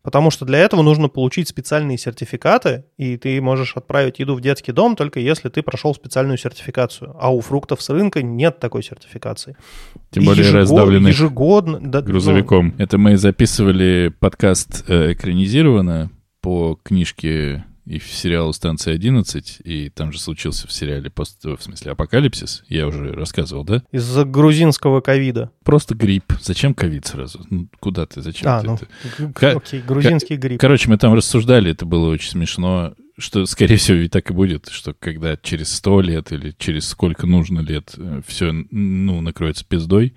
[0.09, 4.71] Потому что для этого нужно получить специальные сертификаты, и ты можешь отправить еду в детский
[4.71, 7.15] дом только если ты прошел специальную сертификацию.
[7.19, 9.55] А у фруктов с рынка нет такой сертификации.
[10.09, 12.73] Тем более ежегод, раздавленных ежегодно, да, грузовиком.
[12.75, 12.83] Ну...
[12.83, 16.09] Это мы записывали подкаст э, экранизированно
[16.41, 21.59] по книжке и в сериалу «Станция 11», и там же случился в сериале, пост, в
[21.59, 23.81] смысле, «Апокалипсис», я уже рассказывал, да?
[23.91, 25.51] Из-за грузинского ковида.
[25.63, 26.31] Просто грипп.
[26.39, 27.43] Зачем ковид сразу?
[27.49, 28.67] Ну, куда ты, зачем а, ты?
[28.67, 29.57] ну, это?
[29.57, 30.61] окей, грузинский грипп.
[30.61, 34.69] Короче, мы там рассуждали, это было очень смешно, что, скорее всего, ведь так и будет,
[34.69, 40.13] что когда через сто лет или через сколько нужно лет э, все, ну, накроется пиздой,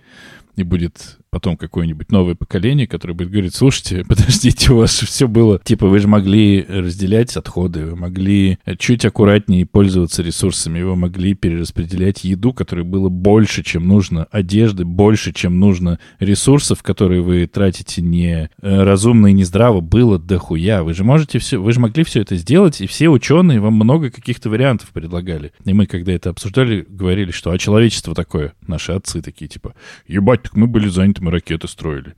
[0.56, 5.58] и будет потом какое-нибудь новое поколение, которое будет говорить, слушайте, подождите, у вас все было,
[5.64, 12.22] типа, вы же могли разделять отходы, вы могли чуть аккуратнее пользоваться ресурсами, вы могли перераспределять
[12.24, 18.50] еду, которой было больше, чем нужно, одежды больше, чем нужно, ресурсов, которые вы тратите не
[18.60, 20.82] э, разумно и не здраво, было дохуя.
[20.82, 24.10] Вы же можете все, вы же могли все это сделать, и все ученые вам много
[24.10, 25.52] каких-то вариантов предлагали.
[25.64, 29.74] И мы, когда это обсуждали, говорили, что а человечество такое, наши отцы такие, типа,
[30.06, 32.14] ебать, так мы были заняты мы ракеты строили.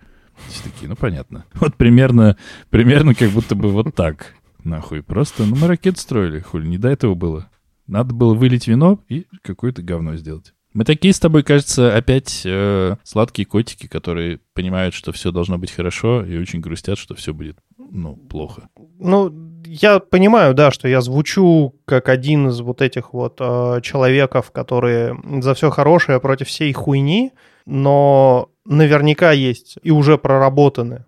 [0.48, 1.44] Все такие, ну понятно.
[1.54, 2.36] Вот примерно,
[2.70, 4.34] примерно как будто бы вот так.
[4.64, 5.02] Нахуй.
[5.02, 7.50] Просто, ну мы ракет строили, хули, не до этого было.
[7.86, 10.54] Надо было вылить вино и какое-то говно сделать.
[10.72, 15.70] Мы такие с тобой, кажется, опять э, сладкие котики, которые понимают, что все должно быть
[15.70, 18.68] хорошо, и очень грустят, что все будет, ну, плохо.
[18.98, 19.32] Ну,
[19.66, 25.16] я понимаю, да, что я звучу как один из вот этих вот э, человеков, которые
[25.42, 27.30] за все хорошее против всей хуйни,
[27.66, 31.04] но наверняка есть и уже проработаны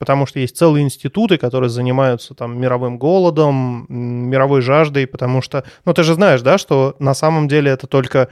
[0.00, 5.92] потому что есть целые институты, которые занимаются там мировым голодом, мировой жаждой, потому что, ну
[5.92, 8.30] ты же знаешь, да, что на самом деле это только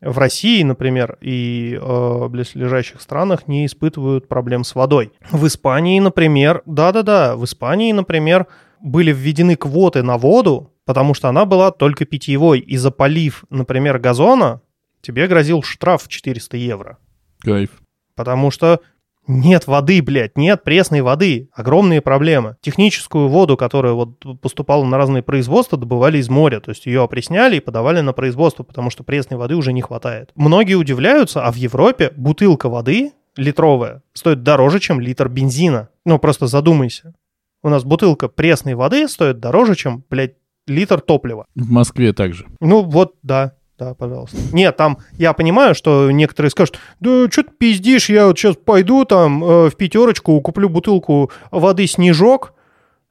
[0.00, 5.12] в России, например, и э, близлежащих странах не испытывают проблем с водой.
[5.30, 8.48] В Испании, например, да-да-да, в Испании, например,
[8.80, 14.60] были введены квоты на воду, потому что она была только питьевой, и запалив, например, газона,
[15.00, 16.98] тебе грозил штраф в 400 евро.
[17.38, 17.70] Кайф.
[18.16, 18.80] Потому что
[19.26, 21.48] нет воды, блядь, нет пресной воды.
[21.54, 22.56] Огромные проблемы.
[22.60, 26.60] Техническую воду, которая вот поступала на разные производства, добывали из моря.
[26.60, 30.30] То есть ее опресняли и подавали на производство, потому что пресной воды уже не хватает.
[30.34, 35.88] Многие удивляются, а в Европе бутылка воды литровая стоит дороже, чем литр бензина.
[36.04, 37.14] Ну, просто задумайся.
[37.62, 40.34] У нас бутылка пресной воды стоит дороже, чем, блядь,
[40.66, 41.46] литр топлива.
[41.54, 42.46] В Москве также.
[42.60, 43.54] Ну, вот, да.
[43.78, 44.36] Да, пожалуйста.
[44.52, 49.04] Нет, там я понимаю, что некоторые скажут, да что ты пиздишь, я вот сейчас пойду
[49.04, 52.54] там э, в пятерочку, куплю бутылку воды «Снежок»,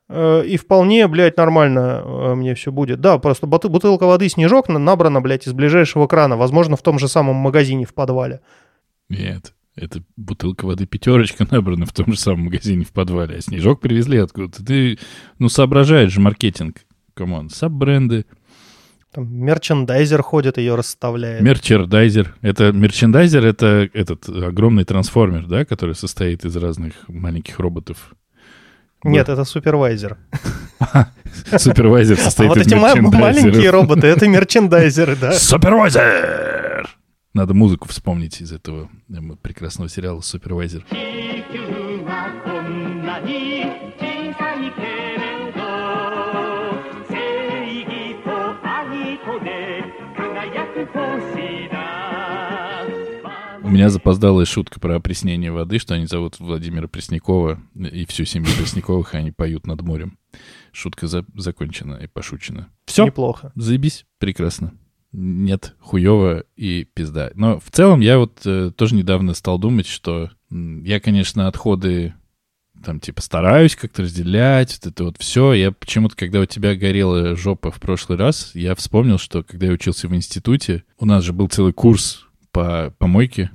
[0.08, 3.02] э, и вполне, блядь, нормально э, мне все будет.
[3.02, 7.36] Да, просто бутылка воды «Снежок» набрана, блядь, из ближайшего крана, возможно, в том же самом
[7.36, 8.40] магазине в подвале.
[9.10, 13.82] Нет, это бутылка воды «Пятерочка» набрана в том же самом магазине в подвале, а «Снежок»
[13.82, 14.64] привезли откуда-то.
[14.64, 14.98] Ты,
[15.40, 16.86] ну, соображаешь же маркетинг.
[17.16, 18.26] Come on, саб-бренды,
[19.14, 21.42] там мерчендайзер ходит, ее расставляет.
[21.42, 22.36] Мерчендайзер.
[22.42, 28.16] Это мерчендайзер это этот огромный трансформер, да, который состоит из разных маленьких роботов.
[29.04, 30.18] Нет, это супервайзер.
[31.58, 35.34] Супервайзер состоит а вот из эти маленькие роботы, это мерчендайзеры, да.
[35.34, 36.90] Супервайзер!
[37.34, 38.90] Надо музыку вспомнить из этого
[39.42, 40.86] прекрасного сериала «Супервайзер».
[40.90, 40.94] У
[53.74, 59.14] меня запоздалая шутка про опреснение воды, что они зовут Владимира Преснякова и всю семью Пресняковых,
[59.14, 60.18] и они поют над морем.
[60.72, 62.70] Шутка за закончена и пошучена.
[62.86, 63.06] Все.
[63.06, 63.52] Неплохо.
[63.56, 64.06] Заебись.
[64.20, 64.74] Прекрасно.
[65.12, 67.32] Нет, хуево и пизда.
[67.36, 72.16] Но в целом я вот э, тоже недавно стал думать, что я, конечно, отходы
[72.84, 75.54] там, типа, стараюсь как-то разделять, вот это вот все.
[75.54, 79.74] Я почему-то, когда у тебя горела жопа в прошлый раз, я вспомнил, что когда я
[79.74, 83.52] учился в институте, у нас же был целый курс по помойке,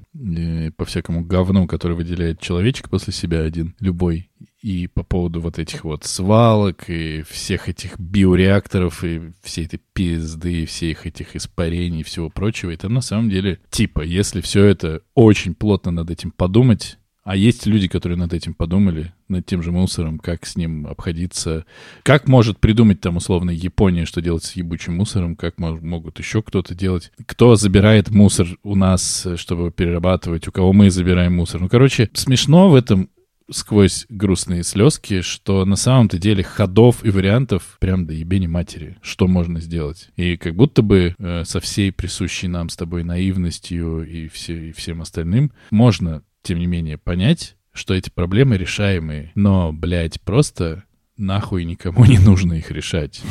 [0.77, 4.31] по всякому говну, который выделяет человечек после себя один, любой.
[4.61, 10.63] И по поводу вот этих вот свалок и всех этих биореакторов и всей этой пизды,
[10.63, 12.73] и всех этих испарений и всего прочего.
[12.73, 17.37] И там на самом деле, типа, если все это очень плотно над этим подумать, а
[17.37, 21.67] есть люди, которые над этим подумали, над тем же мусором, как с ним обходиться.
[22.03, 26.75] Как может придумать там условно Япония, что делать с ебучим мусором, как могут еще кто-то
[26.75, 27.13] делать.
[27.27, 31.61] Кто забирает мусор у нас, чтобы перерабатывать, у кого мы забираем мусор.
[31.61, 33.11] Ну, короче, смешно в этом
[33.51, 39.27] сквозь грустные слезки, что на самом-то деле ходов и вариантов прям до ебени матери, что
[39.27, 40.09] можно сделать.
[40.17, 44.73] И как будто бы э, со всей присущей нам с тобой наивностью и, все, и
[44.73, 49.33] всем остальным можно тем не менее, понять, что эти проблемы решаемые.
[49.35, 50.85] Но, блядь, просто
[51.17, 53.23] нахуй никому не нужно их решать.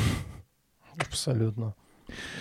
[0.97, 1.75] Абсолютно.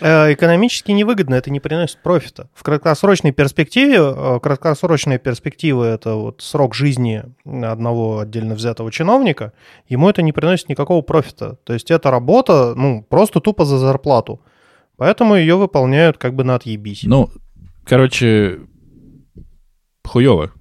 [0.01, 2.49] Э, экономически невыгодно, это не приносит профита.
[2.55, 9.53] В краткосрочной перспективе, э, краткосрочная перспектива– это вот срок жизни одного отдельно взятого чиновника,
[9.89, 11.59] ему это не приносит никакого профита.
[11.65, 14.41] То есть это работа, ну, просто тупо за зарплату.
[14.97, 17.03] Поэтому ее выполняют как бы на отъебись.
[17.05, 17.31] Ну,
[17.85, 18.61] короче,
[20.05, 20.53] хуево.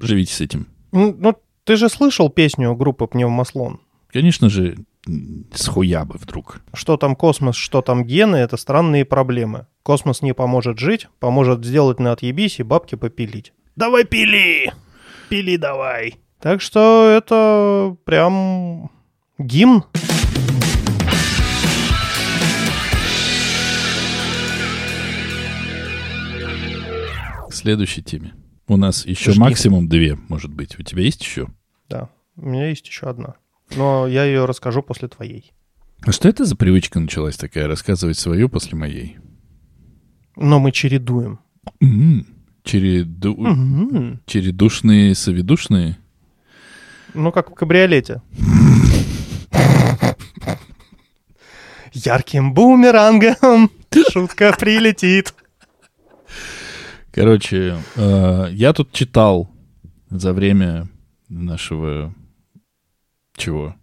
[0.00, 0.66] Живите с этим.
[0.92, 3.80] Ну, ну, ты же слышал песню группы Пневмослон?
[4.12, 4.76] Конечно же,
[5.54, 6.62] с хуя бы вдруг.
[6.72, 9.66] Что там космос, что там гены, это странные проблемы.
[9.82, 13.52] Космос не поможет жить, поможет сделать на отъебись и бабки попилить.
[13.76, 14.72] Давай пили!
[15.28, 16.16] Пили давай!
[16.40, 18.90] Так что это прям
[19.38, 19.84] гимн.
[27.48, 28.34] К следующей теме.
[28.70, 29.40] У нас еще Жди.
[29.40, 30.78] максимум две, может быть.
[30.78, 31.48] У тебя есть еще?
[31.88, 33.34] Да, у меня есть еще одна.
[33.74, 35.52] Но я ее расскажу после твоей.
[36.02, 39.18] А что это за привычка началась такая, рассказывать свою после моей?
[40.36, 41.40] Но мы чередуем.
[41.82, 42.26] Mm-hmm.
[42.62, 43.36] Череду...
[43.38, 44.20] Мгм.
[44.24, 45.98] Чередушные, соведушные?
[47.12, 48.22] Ну, как в кабриолете.
[51.92, 53.72] Ярким бумерангом
[54.12, 55.34] шутка прилетит.
[57.12, 59.50] Короче, э, я тут читал
[60.10, 60.88] за время
[61.28, 62.14] нашего...
[63.36, 63.74] Чего?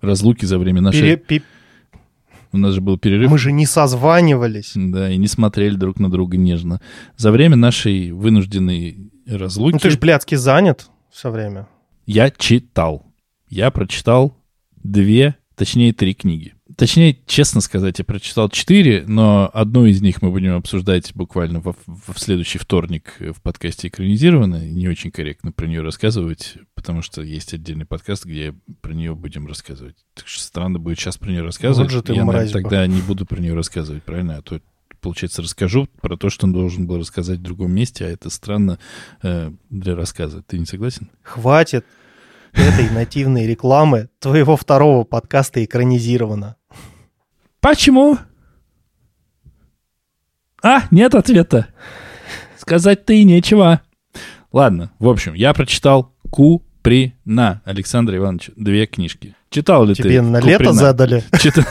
[0.00, 1.16] Разлуки за время нашей...
[1.16, 1.42] Пере-
[2.52, 3.30] У нас же был перерыв.
[3.30, 4.72] Мы же не созванивались.
[4.74, 6.80] Да, и не смотрели друг на друга нежно.
[7.16, 11.68] За время нашей вынужденной разлуки Ну, ты же блядски занят все время.
[12.06, 13.06] я читал.
[13.48, 14.36] Я прочитал
[14.82, 16.54] две, точнее, три книги.
[16.82, 21.76] Точнее, честно сказать, я прочитал четыре, но одну из них мы будем обсуждать буквально во-
[21.86, 24.68] в, следующий вторник в подкасте «Экранизировано».
[24.68, 29.46] Не очень корректно про нее рассказывать, потому что есть отдельный подкаст, где про нее будем
[29.46, 29.94] рассказывать.
[30.14, 31.92] Так что странно будет сейчас про нее рассказывать.
[31.92, 34.38] Вот же ты я, наверное, тогда не буду про нее рассказывать, правильно?
[34.38, 34.60] А то,
[35.00, 38.80] получается, расскажу про то, что он должен был рассказать в другом месте, а это странно
[39.22, 40.42] э, для рассказа.
[40.42, 41.10] Ты не согласен?
[41.22, 41.86] Хватит
[42.54, 46.56] этой нативной рекламы твоего второго подкаста экранизировано.
[47.62, 48.18] Почему?
[50.64, 51.68] А, нет ответа.
[52.58, 53.80] Сказать-то и нечего.
[54.52, 58.52] Ладно, в общем, я прочитал Куприна Александра Ивановича.
[58.56, 59.36] Две книжки.
[59.48, 60.72] Читал ли ты Тебе на лето Куприна?
[60.72, 61.24] задали.
[61.34, 61.66] Чита-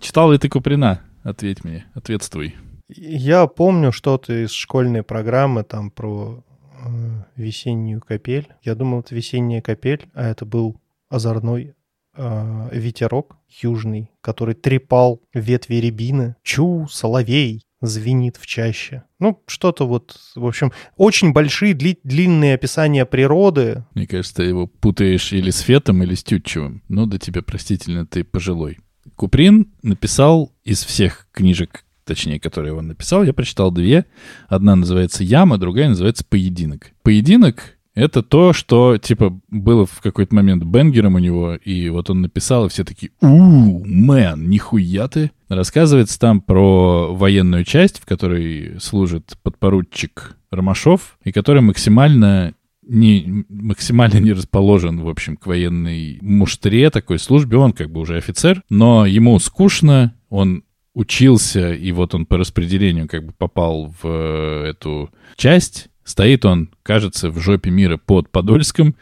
[0.00, 1.00] Читал ли ты Куприна?
[1.24, 2.54] Ответь мне, ответствуй.
[2.88, 6.42] Я помню что-то из школьной программы там про
[6.84, 6.88] э,
[7.36, 8.48] весеннюю капель.
[8.62, 11.74] Я думал, это весенняя капель, а это был озорной
[12.14, 16.36] э, ветерок южный, который трепал ветви рябины.
[16.42, 19.04] Чу, соловей, звенит в чаще.
[19.18, 23.84] Ну, что-то вот, в общем, очень большие дли- длинные описания природы.
[23.94, 26.82] Мне кажется, ты его путаешь или с Фетом, или с Тютчевым.
[26.88, 28.78] Ну, да тебе простительно, ты пожилой.
[29.16, 34.06] Куприн написал из всех книжек, точнее, которые он написал, я прочитал две.
[34.48, 36.92] Одна называется «Яма», другая называется «Поединок».
[37.02, 42.22] «Поединок»— это то, что, типа, было в какой-то момент бенгером у него, и вот он
[42.22, 48.80] написал, и все такие «Ууу, мэн, нихуя ты!» Рассказывается там про военную часть, в которой
[48.80, 52.54] служит подпоручик Ромашов, и который максимально
[52.86, 57.56] не, максимально не расположен, в общем, к военной муштре, такой службе.
[57.56, 60.64] Он как бы уже офицер, но ему скучно, он
[60.94, 65.89] учился, и вот он по распределению как бы попал в э, эту часть.
[66.10, 68.96] Стоит он, кажется, в жопе мира под Подольском,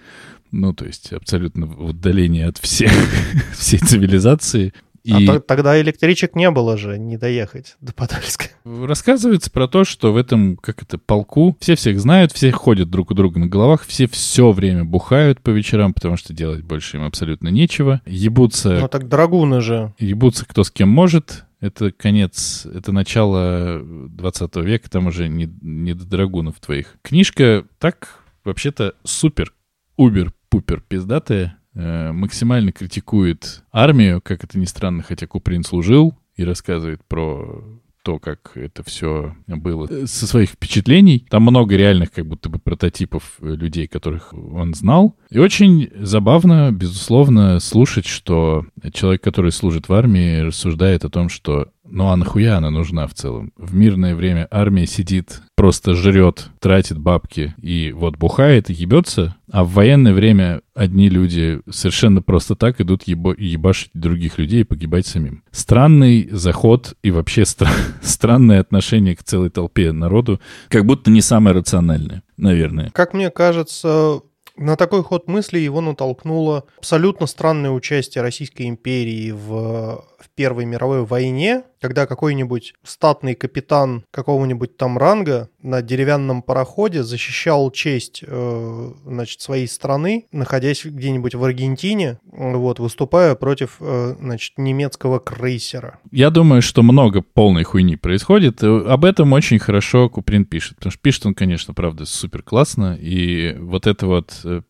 [0.51, 2.93] ну, то есть абсолютно в отдалении от всех,
[3.59, 4.75] всей цивилизации.
[5.11, 8.45] А И то- тогда электричек не было же, не доехать до Подольска.
[8.65, 13.11] рассказывается про то, что в этом, как это, полку все всех знают, все ходят друг
[13.11, 17.05] у друга на головах, все все время бухают по вечерам, потому что делать больше им
[17.05, 18.01] абсолютно нечего.
[18.07, 19.95] Ебутся, Ну так драгуны же.
[19.99, 21.45] ебутся кто с кем может.
[21.61, 26.97] Это конец, это начало 20 века, там уже не, не до драгунов твоих.
[27.03, 29.53] Книжка так, вообще-то, супер,
[29.97, 37.65] убер-пупер пиздатая, максимально критикует армию, как это ни странно, хотя Куприн служил, и рассказывает про
[38.09, 41.27] то, как это все было, э, со своих впечатлений.
[41.29, 45.15] Там много реальных как будто бы прототипов э, людей, которых он знал.
[45.29, 48.65] И очень забавно, безусловно, слушать, что
[48.95, 53.15] человек, который служит в армии, рассуждает о том, что ну а нахуя она нужна в
[53.15, 53.53] целом?
[53.57, 59.65] В мирное время армия сидит, просто жрет, тратит бабки и вот бухает и ебется, а
[59.65, 65.07] в военное время одни люди совершенно просто так идут ебо- ебашить других людей и погибать
[65.07, 65.43] самим.
[65.51, 67.69] Странный заход и вообще стра-
[68.03, 72.91] странное отношение к целой толпе народу, как будто не самое рациональное, наверное.
[72.91, 74.21] Как мне кажется,
[74.59, 81.05] на такой ход мысли его натолкнуло абсолютно странное участие Российской империи в, в Первой мировой
[81.05, 89.41] войне, когда какой-нибудь статный капитан какого-нибудь там ранга на деревянном пароходе защищал честь э, значит,
[89.41, 95.99] своей страны, находясь где-нибудь в Аргентине, вот, выступая против э, значит, немецкого крейсера.
[96.11, 98.63] Я думаю, что много полной хуйни происходит.
[98.63, 100.77] Э, Об этом очень хорошо Куприн пишет.
[100.77, 102.97] Потому что пишет он, конечно, правда, супер классно.
[103.01, 104.63] И вот это вот э,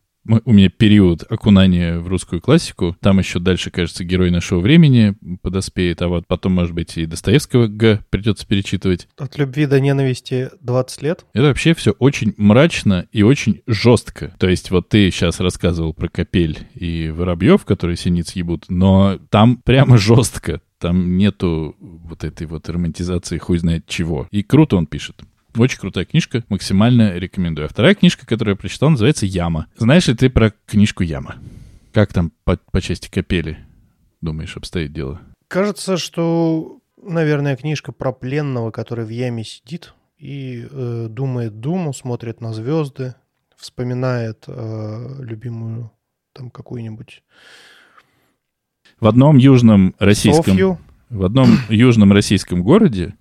[0.45, 2.95] у меня период окунания в русскую классику.
[3.01, 6.01] Там еще дальше, кажется, герой нашего времени подоспеет.
[6.01, 9.07] А вот потом, может быть, и Достоевского Г придется перечитывать.
[9.17, 11.25] От любви до ненависти 20 лет.
[11.33, 14.33] Это вообще все очень мрачно и очень жестко.
[14.37, 19.57] То есть вот ты сейчас рассказывал про Капель и Воробьев, которые синиц ебут, но там
[19.57, 20.61] прямо жестко.
[20.79, 24.27] Там нету вот этой вот романтизации хуй знает чего.
[24.31, 25.21] И круто он пишет.
[25.57, 27.65] Очень крутая книжка, максимально рекомендую.
[27.65, 29.67] А вторая книжка, которую я прочитал, называется «Яма».
[29.77, 31.35] Знаешь ли ты про книжку «Яма»?
[31.91, 33.57] Как там по, по части капели,
[34.21, 35.21] думаешь, обстоит дело?
[35.47, 42.41] Кажется, что Наверное, книжка про пленного, который в яме сидит и э, думает думу, смотрит
[42.41, 43.15] на звезды,
[43.55, 45.91] вспоминает э, любимую
[46.33, 47.23] там какую-нибудь
[48.99, 50.53] В одном южном российском...
[50.53, 50.77] Софью.
[51.09, 53.15] В одном южном российском городе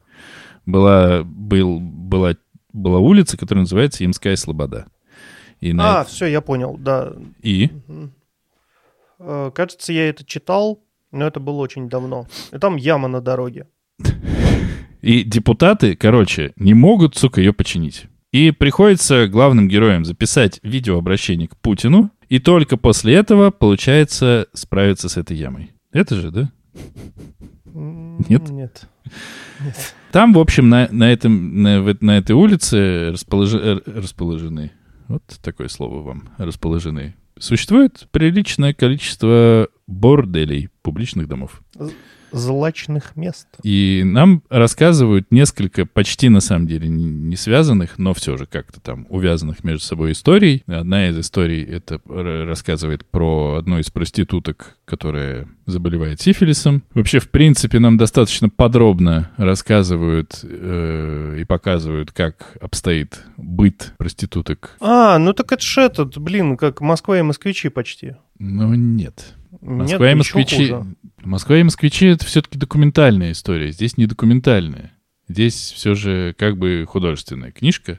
[0.69, 2.37] была, был, была,
[2.73, 4.87] была улица, которая называется Ямская Слобода.
[5.61, 7.13] И, на А, все, я понял, да.
[7.43, 7.71] и.
[9.19, 12.27] Э, Кажется, я это читал, но это было очень давно.
[12.53, 13.67] И там яма на дороге.
[15.01, 18.07] И депутаты, короче, не могут, сука, ее починить.
[18.31, 25.17] И приходится главным героям записать видеообращение к Путину, и только после этого получается справиться с
[25.17, 25.73] этой ямой.
[25.93, 26.51] Это же, да?
[27.65, 28.51] Нет?
[28.51, 28.89] Нет.
[29.61, 29.95] Нет.
[30.13, 34.73] Там, в общем, на, на, этом, на, на этой улице расположи- э, расположены,
[35.07, 41.61] вот такое слово вам, расположены, существует приличное количество борделей, публичных домов.
[42.33, 43.47] Злачных мест.
[43.63, 49.07] И нам рассказывают несколько почти на самом деле не связанных, но все же как-то там
[49.09, 50.63] увязанных между собой историй.
[50.67, 56.83] Одна из историй это рассказывает про одну из проституток, которая заболевает сифилисом.
[56.95, 64.77] Вообще, в принципе, нам достаточно подробно рассказывают э, и показывают, как обстоит быт проституток.
[64.81, 68.17] А, ну так это ж этот, блин, как Москва и москвичи почти.
[68.39, 69.35] Но нет.
[69.61, 70.57] Нет, Москва и еще москвичи.
[70.73, 70.87] хуже.
[71.25, 73.73] Москва и москвичи это все-таки документальная история.
[73.73, 74.93] Здесь не документальная.
[75.29, 77.99] Здесь все же как бы художественная книжка.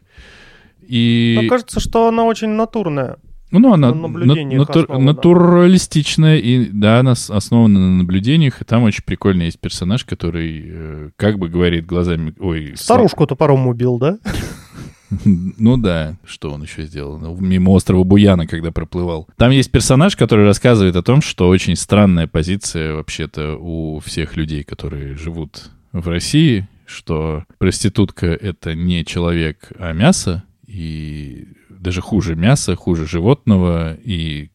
[0.81, 3.17] И Мне кажется, что она очень натурная.
[3.51, 5.05] ну, она на натур- основана.
[5.05, 11.09] натуралистичная, и да, она основана на наблюдениях, и там очень прикольный есть персонаж, который э,
[11.17, 12.33] как бы говорит глазами...
[12.39, 14.17] Ой, Старушку топором убил, да?
[15.25, 17.17] Ну да, что он еще сделал?
[17.19, 19.27] Ну, Мимо острова Буяна, когда проплывал.
[19.37, 24.63] Там есть персонаж, который рассказывает о том, что очень странная позиция вообще-то у всех людей,
[24.63, 32.75] которые живут в России, что проститутка— это не человек, а мясо, и даже хуже мяса,
[32.75, 34.49] хуже животного, и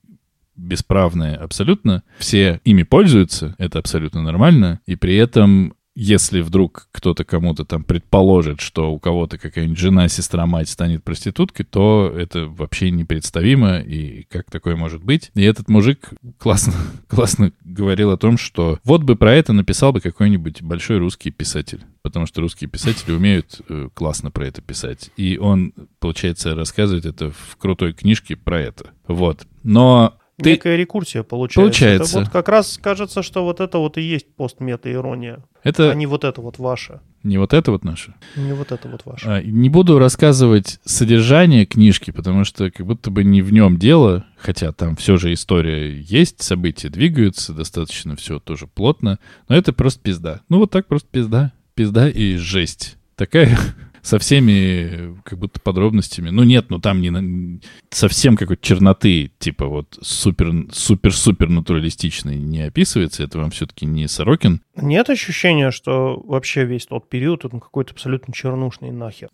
[0.57, 2.03] бесправные абсолютно.
[2.19, 8.61] Все ими пользуются, это абсолютно нормально, и при этом если вдруг кто-то кому-то там предположит,
[8.61, 14.51] что у кого-то какая-нибудь жена, сестра, мать станет проституткой, то это вообще непредставимо, и как
[14.51, 15.31] такое может быть.
[15.35, 16.75] И этот мужик классно,
[17.09, 21.83] классно говорил о том, что вот бы про это написал бы какой-нибудь большой русский писатель,
[22.03, 25.11] потому что русские писатели умеют э, классно про это писать.
[25.17, 28.91] И он, получается, рассказывает это в крутой книжке про это.
[29.07, 29.47] Вот.
[29.63, 30.51] Но ты...
[30.51, 31.61] Некая рекурсия получается.
[31.63, 32.11] Получается.
[32.19, 36.07] Это вот как раз кажется, что вот это вот и есть постмета-ирония, Это а не
[36.07, 37.01] вот это вот ваше.
[37.23, 38.15] не вот это вот наше.
[38.37, 39.27] Не вот это вот ваше.
[39.29, 44.27] А, Не буду рассказывать содержание книжки, потому что как будто бы не в нем дело,
[44.37, 49.19] хотя там все же история есть, события двигаются, достаточно все тоже плотно,
[49.49, 50.41] но это просто пизда.
[50.49, 51.53] Ну вот так просто пизда.
[51.75, 52.97] Пизда и жесть.
[53.17, 53.57] Такая
[54.05, 56.29] со всеми как будто подробностями.
[56.29, 63.25] Ну нет, ну там не совсем какой-то черноты, типа вот супер, супер-супер натуралистичной не описывается.
[63.25, 64.61] Это вам все-таки не Сорокин.
[64.77, 69.31] Нет ощущения, что вообще весь тот период он какой-то абсолютно чернушный нахер.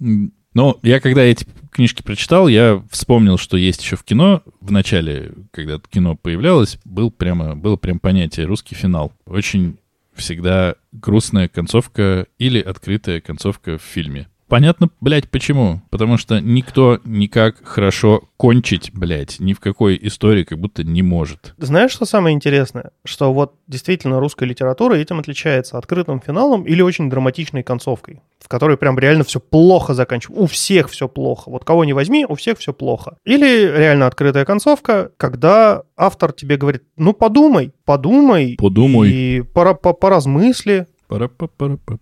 [0.52, 4.42] Но я когда эти книжки прочитал, я вспомнил, что есть еще в кино.
[4.60, 9.12] В начале, когда кино появлялось, был прямо, было прям понятие «русский финал».
[9.26, 9.78] Очень
[10.14, 14.28] всегда грустная концовка или открытая концовка в фильме.
[14.50, 15.80] Понятно, блядь, почему?
[15.90, 21.54] Потому что никто никак хорошо кончить, блядь, ни в какой истории как будто не может.
[21.56, 22.90] Знаешь, что самое интересное?
[23.04, 28.76] Что вот действительно русская литература этим отличается открытым финалом или очень драматичной концовкой, в которой
[28.76, 30.42] прям реально все плохо заканчивается.
[30.42, 31.48] У всех все плохо.
[31.48, 33.16] Вот кого не возьми, у всех все плохо.
[33.24, 38.56] Или реально открытая концовка, когда автор тебе говорит, ну подумай, подумай.
[38.58, 39.10] Подумай.
[39.10, 41.98] И пора, по- поразмысли, Пара-па-пара-па.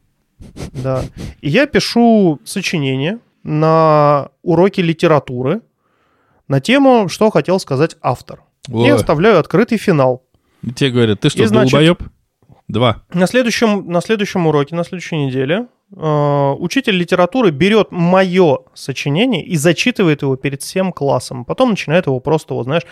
[0.73, 1.03] Да.
[1.41, 5.61] И я пишу сочинение на уроке литературы
[6.49, 8.43] на тему, что хотел сказать автор.
[8.69, 10.25] И Ой, оставляю открытый финал.
[10.63, 12.03] и тебе говорят, ты что, И значит- долбоеб?
[12.69, 13.03] Два.
[13.15, 19.57] На следующем, на следующем уроке, на следующей неделе э, учитель литературы берет мое сочинение и
[19.57, 21.47] зачитывает его перед всем классом.
[21.47, 22.83] Потом начинает его просто, вот знаешь,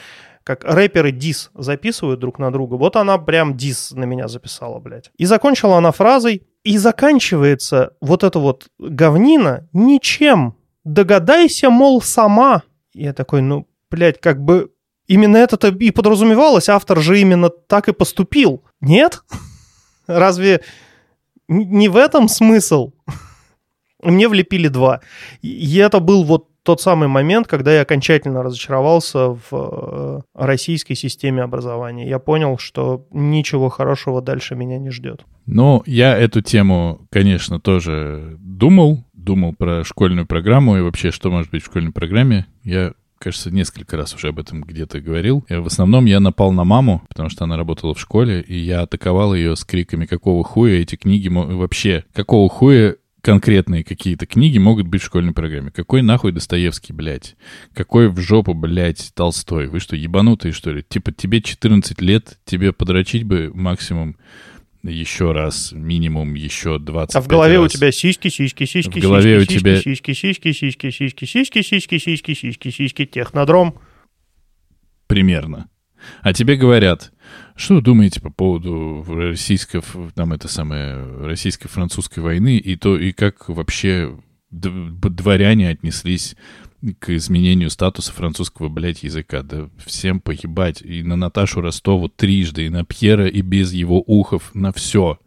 [0.45, 2.77] как рэперы дис записывают друг на друга.
[2.77, 5.11] Вот она прям дис на меня записала, блядь.
[5.19, 10.57] И закончила она фразой «И заканчивается вот эта вот говнина ничем.
[10.83, 12.65] Догадайся, мол, сама».
[12.93, 14.73] Я такой, ну, блядь, как бы
[15.07, 16.69] именно это-то и подразумевалось.
[16.69, 18.65] Автор же именно так и поступил.
[18.81, 19.23] Нет?
[20.09, 20.61] Разве
[21.47, 22.91] не в этом смысл?
[24.03, 25.03] Мне влепили два.
[25.43, 31.45] И это был вот тот самый момент, когда я окончательно разочаровался в э, российской системе
[31.45, 32.09] образования.
[32.09, 35.25] Я понял, что ничего хорошего дальше меня не ждет.
[35.47, 41.51] Ну, я эту тему, конечно, тоже думал, думал про школьную программу и вообще, что может
[41.51, 42.47] быть в школьной программе.
[42.65, 45.45] Я кажется, несколько раз уже об этом где-то говорил.
[45.49, 48.83] И в основном я напал на маму, потому что она работала в школе, и я
[48.83, 52.05] атаковал ее с криками «Какого хуя эти книги вообще?
[52.13, 55.73] Какого хуя конкретные какие-то книги могут быть в школьной программе.
[55.73, 57.35] Какой нахуй Достоевский, блядь?
[57.75, 59.67] Какой в жопу, блядь, Толстой?
[59.67, 60.85] Вы что, ебанутые, что ли?
[60.89, 64.17] Типа тебе 14 лет, тебе подрочить бы максимум
[64.89, 67.67] еще раз, минимум еще 20 А в голове раз.
[67.67, 69.81] у тебя сиськи, сиськи, сиськи, в голове сиськи, у тебя...
[69.81, 73.75] сиськи, сиськи, сиськи, сиськи, сиськи, сиськи, сиськи, сиськи, сиськи, технодром.
[75.07, 75.69] Примерно.
[76.23, 77.13] А тебе говорят,
[77.57, 79.83] что вы думаете по поводу российско,
[80.15, 84.17] там это самое, российско-французской войны и то, и как вообще
[84.51, 86.37] дворяне отнеслись
[86.95, 89.43] к изменению статуса французского, блядь, языка.
[89.43, 90.83] Да всем погибать.
[90.83, 95.19] И на Наташу Ростову трижды, и на Пьера, и без его ухов, на все.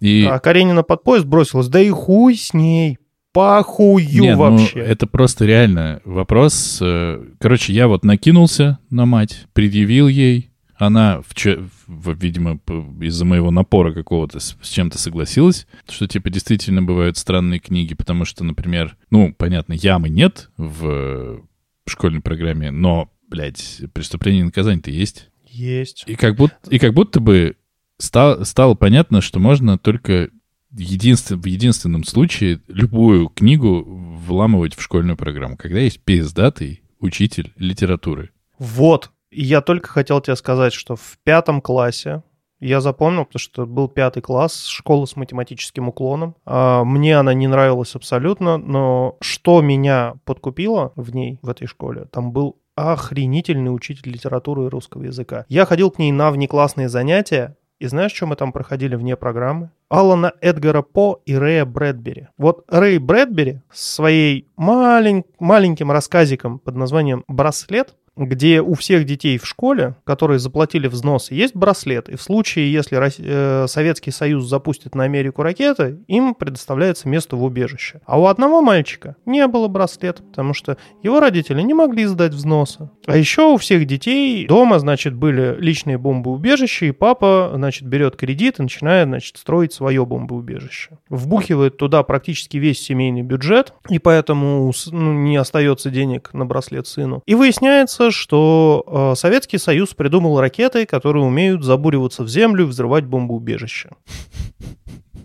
[0.00, 0.24] И...
[0.24, 2.98] А Каренина под поезд бросилась, да и хуй с ней,
[3.32, 4.78] похую Не, вообще.
[4.78, 6.78] Ну, это просто реально вопрос.
[6.80, 12.60] Э, короче, я вот накинулся на мать, предъявил ей, она, в, видимо,
[13.00, 18.24] из-за моего напора какого-то с, с чем-то согласилась, что, типа, действительно бывают странные книги, потому
[18.24, 21.42] что, например, ну, понятно, ямы нет в
[21.86, 25.30] школьной программе, но, блядь, преступление и наказание-то есть.
[25.44, 26.04] Есть.
[26.06, 27.56] И как будто, и как будто бы
[27.98, 30.30] стало, стало понятно, что можно только
[30.76, 33.82] единствен, в единственном случае любую книгу
[34.26, 38.30] вламывать в школьную программу, когда есть пиздатый учитель литературы.
[38.58, 42.22] Вот, я только хотел тебе сказать, что в пятом классе
[42.58, 46.36] я запомнил, потому что был пятый класс, школа с математическим уклоном.
[46.44, 52.06] А, мне она не нравилась абсолютно, но что меня подкупило в ней, в этой школе,
[52.10, 55.44] там был охренительный учитель литературы и русского языка.
[55.48, 59.70] Я ходил к ней на внеклассные занятия, и знаешь, что мы там проходили вне программы?
[59.90, 62.28] Алана Эдгара По и Рэя Брэдбери.
[62.38, 65.24] Вот Рэй Брэдбери своей малень...
[65.38, 71.54] маленьким рассказиком под названием «Браслет» где у всех детей в школе, которые заплатили взносы, есть
[71.54, 72.08] браслет.
[72.08, 77.44] И в случае, если э, Советский Союз запустит на Америку ракеты, им предоставляется место в
[77.44, 78.00] убежище.
[78.06, 82.90] А у одного мальчика не было браслета, потому что его родители не могли сдать взносы.
[83.06, 88.58] А еще у всех детей дома, значит, были личные бомбоубежища, и папа, значит, берет кредит
[88.58, 90.98] и начинает, значит, строить свое бомбоубежище.
[91.08, 97.22] Вбухивает туда практически весь семейный бюджет, и поэтому ну, не остается денег на браслет сыну.
[97.26, 103.04] И выясняется, что э, Советский Союз придумал ракеты, которые умеют забуриваться в землю и взрывать
[103.04, 103.90] бомбоубежища.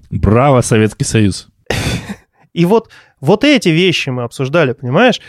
[0.09, 1.47] Браво, Советский Союз.
[2.53, 5.21] И вот, вот эти вещи мы обсуждали, понимаешь?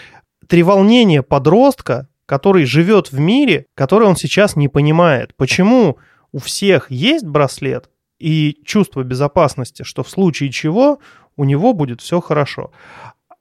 [0.49, 5.35] Треволнение подростка, который живет в мире, который он сейчас не понимает.
[5.37, 5.99] Почему
[6.33, 10.99] у всех есть браслет и чувство безопасности, что в случае чего
[11.37, 12.73] у него будет все хорошо.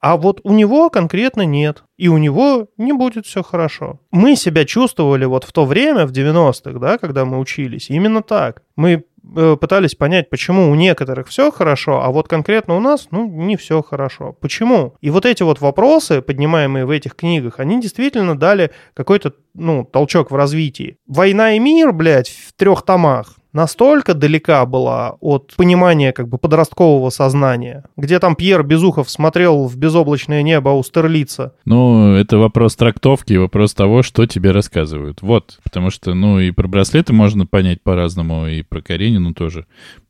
[0.01, 1.83] А вот у него конкретно нет.
[1.95, 3.99] И у него не будет все хорошо.
[4.11, 8.63] Мы себя чувствовали вот в то время, в 90-х, да, когда мы учились, именно так.
[8.75, 9.03] Мы
[9.35, 13.55] э, пытались понять, почему у некоторых все хорошо, а вот конкретно у нас, ну, не
[13.57, 14.35] все хорошо.
[14.41, 14.95] Почему?
[15.01, 20.31] И вот эти вот вопросы, поднимаемые в этих книгах, они действительно дали какой-то, ну, толчок
[20.31, 20.97] в развитии.
[21.07, 27.09] «Война и мир», блядь, в трех томах настолько далека была от понимания как бы подросткового
[27.09, 31.53] сознания, где там Пьер Безухов смотрел в безоблачное небо у Стерлица.
[31.65, 35.21] Ну, это вопрос трактовки, вопрос того, что тебе рассказывают.
[35.21, 39.65] Вот, потому что, ну, и про браслеты можно понять по-разному, и про Каренину тоже.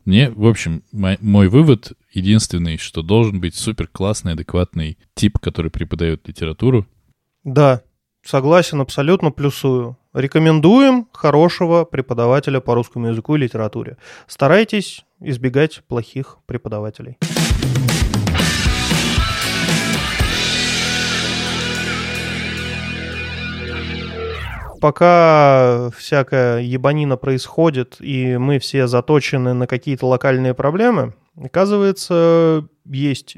[0.05, 5.71] Мне, в общем, мой, мой вывод единственный, что должен быть супер классный, адекватный тип, который
[5.71, 6.87] преподает литературу.
[7.43, 7.81] Да,
[8.23, 9.97] согласен, абсолютно плюсую.
[10.13, 13.97] Рекомендуем хорошего преподавателя по русскому языку и литературе.
[14.27, 17.17] Старайтесь избегать плохих преподавателей.
[24.81, 33.37] пока всякая ебанина происходит, и мы все заточены на какие-то локальные проблемы, оказывается, есть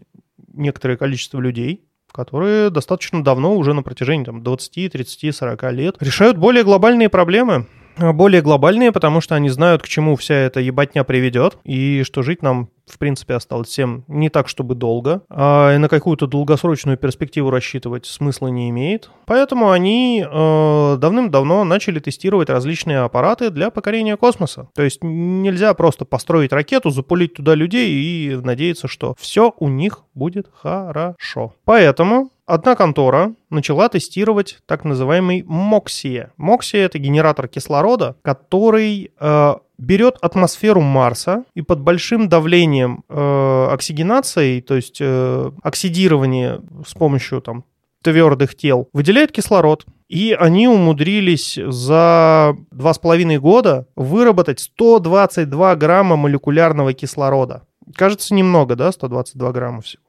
[0.53, 6.37] некоторое количество людей, которые достаточно давно, уже на протяжении там, 20, 30, 40 лет, решают
[6.37, 7.65] более глобальные проблемы.
[7.97, 12.41] Более глобальные, потому что они знают, к чему вся эта ебатня приведет, и что жить
[12.41, 18.05] нам в принципе, осталось всем не так, чтобы долго, а на какую-то долгосрочную перспективу рассчитывать
[18.05, 19.09] смысла не имеет.
[19.25, 24.69] Поэтому они э, давным-давно начали тестировать различные аппараты для покорения космоса.
[24.75, 30.03] То есть нельзя просто построить ракету, запулить туда людей и надеяться, что все у них
[30.13, 31.53] будет хорошо.
[31.63, 36.31] Поэтому одна контора начала тестировать так называемый МОКСИЕ.
[36.37, 44.61] МОКСИЕ— это генератор кислорода, который э, берет атмосферу Марса и под большим давлением э, оксигенации,
[44.61, 47.65] то есть э, оксидирование с помощью там,
[48.01, 49.85] твердых тел, выделяет кислород.
[50.09, 57.63] И они умудрились за два с половиной года выработать 122 грамма молекулярного кислорода.
[57.95, 60.02] Кажется, немного, да, 122 грамма всего.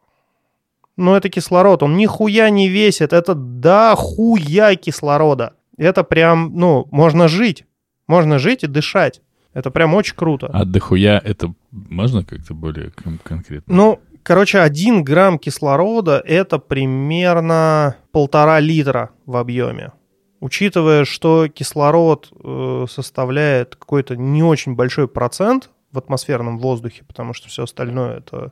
[0.97, 5.55] Но это кислород, он нихуя не весит, это да хуя кислорода.
[5.77, 7.65] Это прям, ну, можно жить,
[8.07, 9.21] можно жить и дышать.
[9.55, 10.49] Это прям очень круто.
[10.53, 13.75] А дохуя это можно как-то более кон- конкретно?
[13.75, 19.93] Ну, короче, один грамм кислорода это примерно полтора литра в объеме.
[20.41, 27.49] Учитывая, что кислород э, составляет какой-то не очень большой процент в атмосферном воздухе, потому что
[27.49, 28.51] все остальное это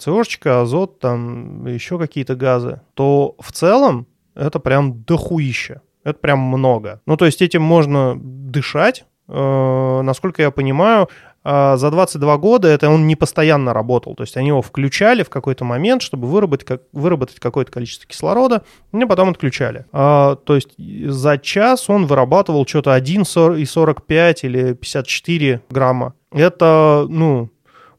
[0.00, 5.82] СОшечка, азот, там еще какие-то газы, то в целом это прям дохуище.
[6.02, 7.02] Это прям много.
[7.04, 11.08] Ну, то есть этим можно дышать, насколько я понимаю,
[11.44, 14.14] э, за 22 года это он не постоянно работал.
[14.14, 18.62] То есть они его включали в какой-то момент, чтобы выработать, как, выработать какое-то количество кислорода,
[18.92, 19.86] и потом отключали.
[19.92, 26.14] А, то есть за час он вырабатывал что-то 1,45 или 54 грамма.
[26.32, 27.50] Это, ну,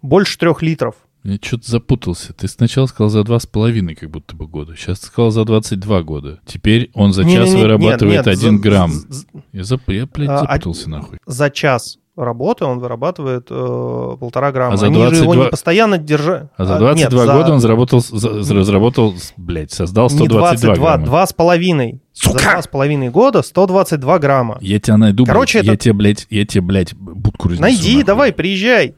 [0.02, 0.96] больше трех литров.
[1.24, 2.34] Я что-то запутался.
[2.34, 4.76] Ты сначала сказал за два с половиной как будто бы года.
[4.76, 6.40] Сейчас ты сказал за 22 года.
[6.48, 8.92] Теперь он за Не, час не, не, вырабатывает нет, нет, 1 за- грамм.
[8.92, 9.82] з- Я, зап...
[9.88, 11.20] я блядь, А, запутался нахуй.
[11.28, 14.74] За час работы он вырабатывает э, полтора грамма.
[14.74, 16.50] А за Они же его 22 не постоянно держали.
[16.58, 20.40] А за 22 нет, за- года он заработал, за- за- разработал, блядь, создал не 122
[20.74, 21.06] 22, грамма.
[21.06, 22.02] два с половиной.
[22.14, 22.40] Сука!
[22.40, 24.58] За два с половиной года 122 грамма.
[24.60, 25.68] Я тебя найду, Короче, блядь.
[25.68, 28.04] Я это- тебе, блядь, я тебе, блядь, будку разнесу, Найди, нахуй.
[28.06, 28.96] давай, приезжай.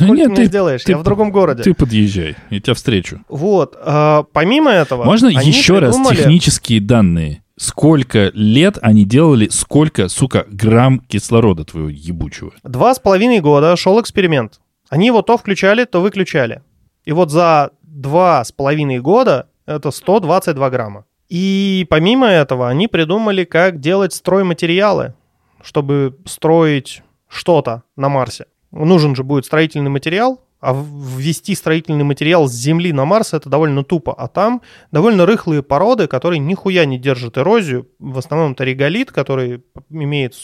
[0.00, 0.82] Ну Сколько нет, ты ты, сделаешь?
[0.84, 1.62] ты Я в другом городе.
[1.62, 3.20] ты подъезжай, я тебя встречу.
[3.28, 3.76] Вот.
[3.80, 5.04] а, помимо этого...
[5.04, 7.42] Можно еще раз придумали- технические данные?
[7.56, 12.52] Сколько лет они делали, сколько, сука, грамм кислорода твоего ебучего?
[12.62, 14.60] Два с половиной года шел эксперимент.
[14.88, 16.62] Они его то включали, то выключали.
[17.04, 21.04] И вот за два с половиной года это 122 грамма.
[21.28, 25.14] И помимо этого они придумали, как делать стройматериалы,
[25.62, 28.46] чтобы строить что-то на Марсе.
[28.70, 33.84] Нужен же будет строительный материал, а ввести строительный материал с Земли на Марс это довольно
[33.84, 34.12] тупо.
[34.12, 37.88] А там довольно рыхлые породы, которые нихуя не держат эрозию.
[37.98, 40.34] В основном это реголит, который имеет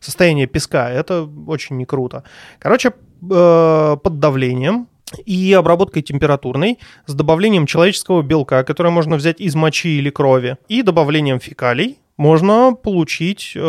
[0.00, 0.90] состояние песка.
[0.90, 2.24] Это очень не круто.
[2.58, 4.88] Короче, э, под давлением
[5.24, 10.82] и обработкой температурной с добавлением человеческого белка, которое можно взять из мочи или крови, и
[10.82, 13.60] добавлением фекалий можно получить э,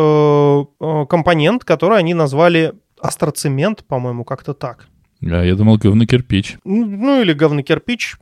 [0.80, 4.88] э, компонент, который они назвали астроцемент, по-моему, как-то так.
[5.24, 6.58] А я думал, говно-кирпич.
[6.64, 8.18] Ну или говнокирпич,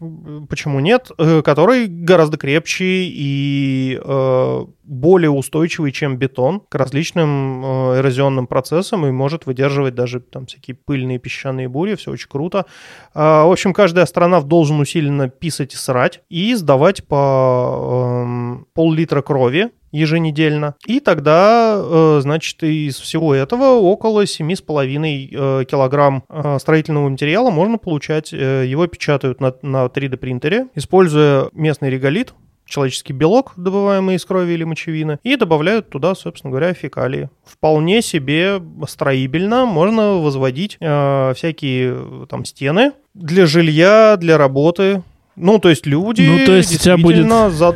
[0.49, 7.99] почему нет, э, который гораздо крепче и э, более устойчивый, чем бетон, к различным э,
[7.99, 12.65] эрозионным процессам и может выдерживать даже там всякие пыльные песчаные бури, все очень круто.
[13.13, 19.21] А, в общем, каждый астронавт должен усиленно писать и срать и сдавать по эм, пол-литра
[19.21, 20.75] крови еженедельно.
[20.85, 27.77] И тогда, э, значит, из всего этого около 7,5 э, килограмм э, строительного материала можно
[27.77, 28.31] получать.
[28.31, 32.33] Его печатают на, на 3D принтере, используя местный реголит,
[32.67, 37.29] человеческий белок, добываемый из крови или мочевины, и добавляют туда, собственно говоря, фекалии.
[37.45, 45.03] Вполне себе строибельно можно возводить э, всякие там стены для жилья, для работы.
[45.35, 47.75] Ну, то есть люди Ну, то есть у тебя будет- за-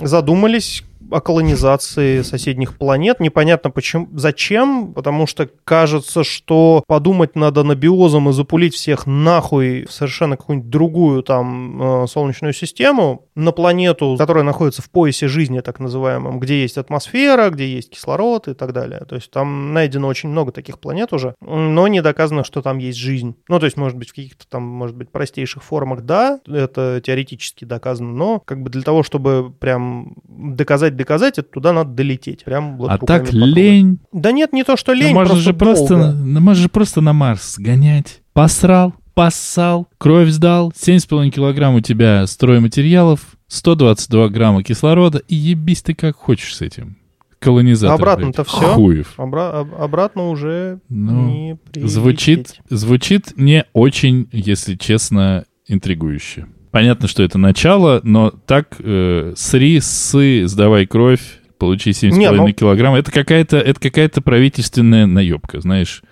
[0.00, 3.20] задумались о колонизации соседних планет.
[3.20, 9.92] Непонятно почему, зачем, потому что кажется, что подумать надо набиозом и запулить всех нахуй в
[9.92, 15.78] совершенно какую-нибудь другую там э, солнечную систему, на планету, которая находится в поясе жизни, так
[15.78, 19.00] называемом, где есть атмосфера, где есть кислород и так далее.
[19.08, 22.98] То есть там найдено очень много таких планет уже, но не доказано, что там есть
[22.98, 23.36] жизнь.
[23.48, 27.64] Ну, то есть, может быть, в каких-то там, может быть, простейших формах, да, это теоретически
[27.64, 32.44] доказано, но как бы для того, чтобы прям доказать, доказать, это туда надо долететь.
[32.44, 33.32] Прям вот А так потрогать.
[33.32, 33.98] лень.
[34.12, 36.04] Да нет, не то, что Ну, лень, можно же просто, долго.
[36.12, 38.22] на- ну, можно же просто на Марс сгонять.
[38.32, 45.94] Посрал, поссал, кровь сдал, 7,5 килограмм у тебя стройматериалов, 122 грамма кислорода, и ебись ты
[45.94, 46.96] как хочешь с этим.
[47.38, 47.94] Колонизатор.
[47.96, 48.72] Обратно-то всё.
[48.74, 49.14] Хуев.
[49.18, 51.92] Обра- об- обратно уже Ну, не прилететь.
[51.92, 56.46] Звучит, звучит не очень, если честно, интригующе.
[56.76, 61.22] Понятно, что это начало, но так э, сри, сы, сдавай кровь,
[61.56, 62.94] получи 7,5 Не, ну- килограмм.
[62.96, 66.02] Это какая-то, это какая-то правительственная наебка, знаешь.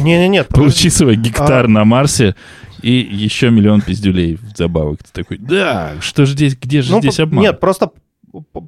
[0.00, 2.36] Не-не-нет, Получи свой гектар А- на Марсе
[2.80, 5.02] И еще миллион пиздюлей в забавок.
[5.02, 7.42] Ты такой, да, что же здесь, где же Ну, здесь обман?
[7.42, 7.90] Нет, просто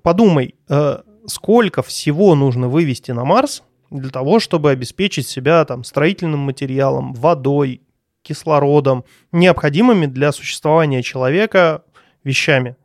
[0.02, 0.98] подумай, э,
[1.28, 3.62] сколько всего нужно вывести на Марс
[3.92, 7.82] для того, чтобы обеспечить себя там строительным материалом, водой,
[8.24, 11.84] кислородом, необходимыми для существования человека
[12.24, 12.76] вещами.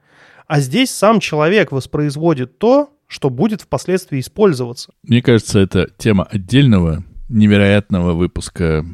[0.46, 4.94] А здесь сам человек воспроизводит то, что будет впоследствии использоваться.
[5.04, 8.86] Мне кажется, это тема отдельного невероятного выпуска,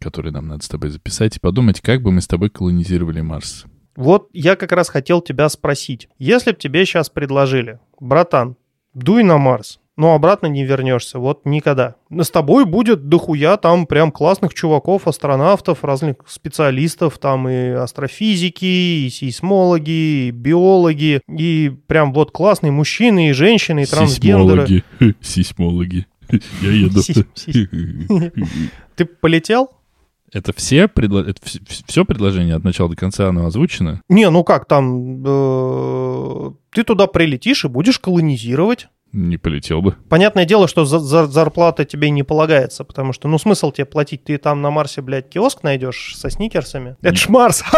[0.00, 3.64] который нам надо с тобой записать, и подумать, как бы мы с тобой колонизировали Марс.
[3.96, 6.08] Вот я как раз хотел тебя спросить.
[6.18, 8.56] Если бы тебе сейчас предложили, братан,
[8.94, 11.96] дуй на Марс, но обратно не вернешься, вот никогда.
[12.10, 19.10] С тобой будет дохуя там прям классных чуваков, астронавтов, разных специалистов, там и астрофизики, и
[19.10, 24.66] сейсмологи, и биологи, и прям вот классные мужчины и женщины, и трансгендеры.
[24.66, 25.16] Сейсмологи.
[25.20, 26.06] Сейсмологи.
[26.62, 27.02] Я еду.
[28.96, 29.68] Ты полетел?
[30.32, 31.20] Это все, предло...
[31.20, 34.00] это все предложение от начала до конца оно озвучено?
[34.08, 38.88] Не, ну как там, э, ты туда прилетишь и будешь колонизировать.
[39.12, 39.96] Не полетел бы.
[40.08, 44.22] Понятное дело, что за, за- зарплата тебе не полагается, потому что, ну, смысл тебе платить?
[44.24, 46.96] Ты там на Марсе, блядь, киоск найдешь со сникерсами?
[47.02, 47.64] Это ж Марс!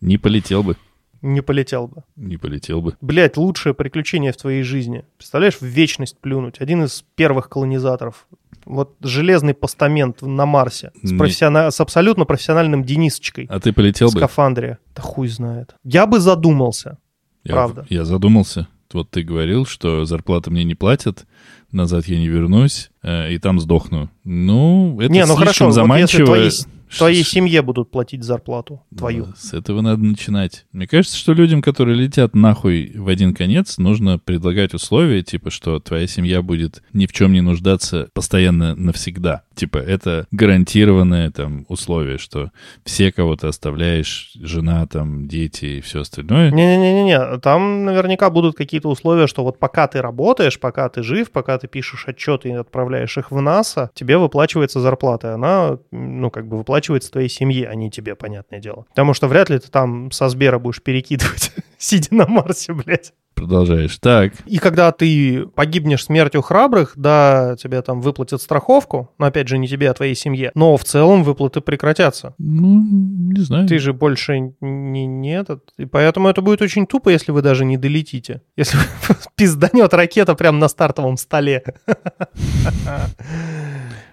[0.00, 0.76] Не полетел бы.
[1.22, 2.02] Не полетел бы.
[2.16, 2.96] Не полетел бы.
[3.00, 5.04] Блядь, лучшее приключение в твоей жизни.
[5.16, 6.60] Представляешь, в вечность плюнуть.
[6.60, 8.26] Один из первых колонизаторов.
[8.64, 14.14] Вот железный постамент на Марсе с, профессиона- с абсолютно профессиональным Денисочкой А ты полетел в
[14.14, 14.20] бы?
[14.20, 14.78] скафандре.
[14.96, 15.74] Да хуй знает.
[15.84, 16.98] Я бы задумался.
[17.44, 17.86] Я- правда.
[17.88, 18.68] Я задумался.
[18.92, 21.26] Вот ты говорил, что зарплаты мне не платят,
[21.70, 24.10] назад я не вернусь, э, и там сдохну.
[24.24, 26.26] Ну, это Не, ну слишком хорошо, вот если заманчиво.
[26.26, 26.50] твои-
[26.98, 28.82] Твоей семье будут платить зарплату.
[28.96, 29.26] Твою.
[29.26, 30.66] Да, С этого надо начинать.
[30.72, 35.80] Мне кажется, что людям, которые летят нахуй в один конец, нужно предлагать условия, типа, что
[35.80, 39.42] твоя семья будет ни в чем не нуждаться постоянно навсегда.
[39.54, 42.50] Типа, это гарантированное там условие, что
[42.84, 46.50] все, кого ты оставляешь, жена, там, дети и все остальное.
[46.50, 51.58] Не-не-не-не, там наверняка будут какие-то условия, что вот пока ты работаешь, пока ты жив, пока
[51.58, 56.58] ты пишешь отчеты и отправляешь их в НАСА, тебе выплачивается зарплата, она, ну, как бы
[56.58, 58.86] выплачивается твоей семье, а не тебе, понятное дело.
[58.90, 63.12] Потому что вряд ли ты там со Сбера будешь перекидывать, сидя на Марсе, блядь.
[63.42, 63.98] Продолжаешь.
[63.98, 69.58] Так, И когда ты погибнешь смертью храбрых, да, тебе там выплатят страховку, но опять же
[69.58, 72.34] не тебе, а твоей семье, но в целом выплаты прекратятся.
[72.38, 72.84] ну,
[73.32, 73.66] не знаю.
[73.66, 75.70] Ты же больше не, не этот.
[75.76, 78.42] И поэтому это будет очень тупо, если вы даже не долетите.
[78.56, 78.78] Если
[79.36, 81.64] пизданет ракета прямо на стартовом столе.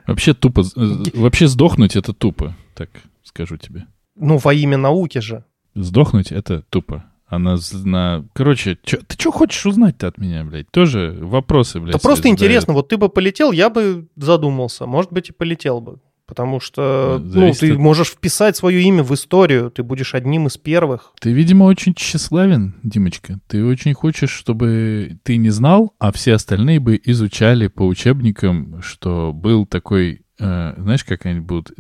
[0.08, 0.64] Вообще тупо...
[1.14, 2.90] Вообще сдохнуть— это тупо, так
[3.24, 3.86] скажу тебе.
[4.16, 5.46] Ну, во имя науки же.
[5.76, 7.06] Сдохнуть— это тупо.
[7.30, 8.26] Она з- на...
[8.34, 10.70] Короче, чё- ты что хочешь узнать-то от меня, блядь?
[10.72, 11.96] Тоже вопросы, блядь.
[11.96, 12.40] Это просто задают.
[12.42, 12.74] интересно.
[12.74, 14.86] Вот ты бы полетел, я бы задумался.
[14.88, 16.00] Может быть, и полетел бы.
[16.26, 19.72] Потому что, Ну, ну, ты от- можешь вписать свое имя в историю.
[19.72, 21.14] Ты будешь одним из первых.
[21.20, 23.40] Ты, видимо, очень тщеславен, Димочка.
[23.48, 29.34] Ты очень хочешь, чтобы ты не знал, а все остальные бы изучали по учебникам, что
[29.34, 30.22] был такой...
[30.40, 31.72] э, знаешь, как они будут?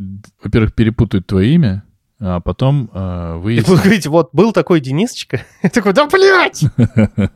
[0.43, 1.83] Во-первых, перепутают твое имя,
[2.19, 3.67] а потом э, И выяснят...
[3.67, 5.45] будут говорить, вот был такой Денисочка.
[5.63, 6.63] Я такой, да блядь!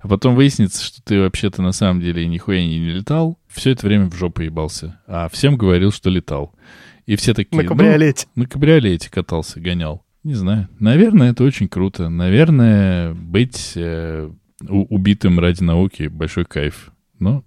[0.00, 4.08] А потом выяснится, что ты вообще-то на самом деле нихуя не летал, все это время
[4.08, 6.54] в жопу ебался, а всем говорил, что летал.
[7.06, 7.62] И все такие...
[7.62, 8.26] На кабриолете.
[8.34, 10.04] «Ну, на кабриолете катался, гонял.
[10.24, 10.68] Не знаю.
[10.78, 12.08] Наверное, это очень круто.
[12.08, 14.30] Наверное, быть э,
[14.68, 16.92] убитым ради науки большой кайф.
[17.18, 17.44] Но,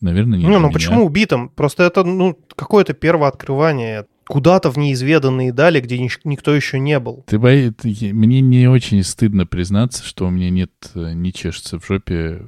[0.00, 0.70] наверное, не ну меня.
[0.70, 1.48] почему убитым?
[1.48, 4.06] Просто это, ну, какое-то первооткрывание.
[4.30, 7.24] Куда-то в неизведанные дали, где никто еще не был.
[7.26, 7.72] Ты бои...
[8.12, 12.46] Мне не очень стыдно признаться, что у меня нет, э, не чешется в жопе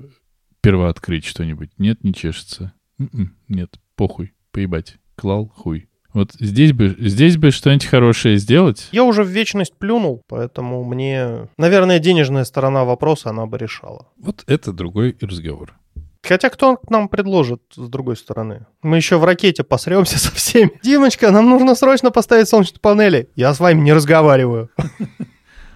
[0.60, 1.70] первооткрыть что-нибудь.
[1.78, 2.72] Нет, не чешется.
[3.00, 4.98] М-м, Нет, похуй, поебать.
[5.16, 5.88] Клал, хуй.
[6.14, 8.88] Вот здесь бы, здесь бы что-нибудь хорошее сделать.
[8.92, 14.06] Я уже в вечность плюнул, поэтому мне, наверное, денежная сторона вопроса она бы решала.
[14.18, 15.74] Вот это другой разговор.
[16.22, 18.66] Хотя кто нам предложит с другой стороны?
[18.82, 20.78] Мы еще в ракете посремся со всеми.
[20.82, 23.28] Димочка, нам нужно срочно поставить солнечные панели.
[23.34, 24.70] Я с вами не разговариваю.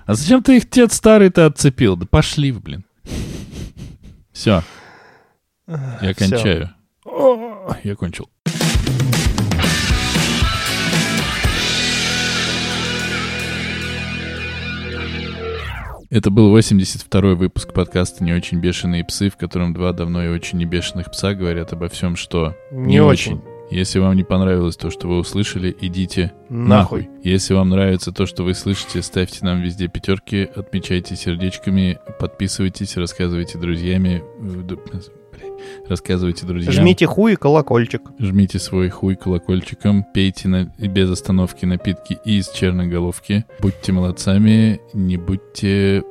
[0.06, 1.96] А зачем ты их дед старый-то отцепил?
[1.96, 2.84] Да пошли блин.
[4.32, 4.62] Все,
[5.66, 6.70] я кончаю.
[7.82, 8.30] Я кончил.
[16.16, 20.56] Это был 82-й выпуск подкаста «Не очень бешеные псы», в котором два давно и очень
[20.56, 23.42] не бешеных пса говорят обо всем, что Не очень.
[23.70, 27.00] Если вам не понравилось то, что вы услышали, идите Нахуй.
[27.02, 27.10] нахуй.
[27.22, 33.58] Если вам нравится то, что вы слышите, ставьте нам везде пятерки, отмечайте сердечками, подписывайтесь, рассказывайте
[33.58, 34.24] друзьями.
[35.88, 36.72] Рассказывайте друзьям.
[36.72, 38.02] Жмите хуй и колокольчик.
[38.18, 43.44] Жмите свой хуй колокольчиком, пейте на, без остановки напитки из черноголовки.
[43.60, 46.02] Будьте молодцами, не будьте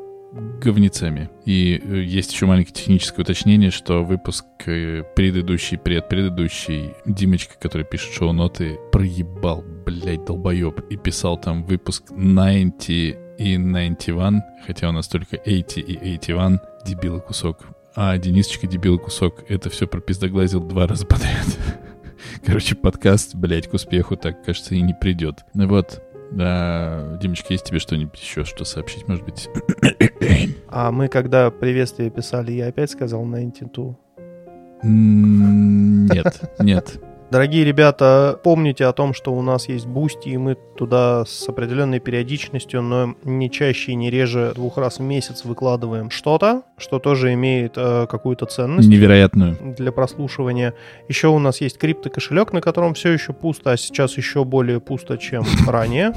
[0.62, 1.30] говнецами.
[1.46, 8.14] И э, есть еще маленькое техническое уточнение, что выпуск э, предыдущий, предпредыдущий, Димочка, который пишет
[8.14, 15.38] шоу-ноты, проебал, блядь, долбоеб, и писал там выпуск 90 и 91, хотя у нас только
[15.38, 17.75] 80 и 81, дебила кусок.
[17.96, 21.48] А Денисочка дебила кусок, это все пропиздоглазил два раза подряд.
[22.46, 25.46] Короче, подкаст, блядь, к успеху так, кажется, и не придет.
[25.54, 29.50] Вот, да, Димочка, есть тебе что-нибудь еще, что сообщить, может быть?
[30.68, 33.96] А мы, когда приветствие писали, я опять сказал 92.
[34.84, 37.00] Нет, нет.
[37.36, 42.00] Дорогие ребята, помните о том, что у нас есть Boosty, и мы туда с определенной
[42.00, 47.34] периодичностью, но не чаще и не реже двух раз в месяц выкладываем что-то, что тоже
[47.34, 48.88] имеет э, какую-то ценность.
[48.88, 49.76] Невероятную.
[49.78, 50.76] Для прослушивания.
[51.10, 55.18] Еще у нас есть криптокошелек, на котором все еще пусто, а сейчас еще более пусто,
[55.18, 56.14] чем ранее.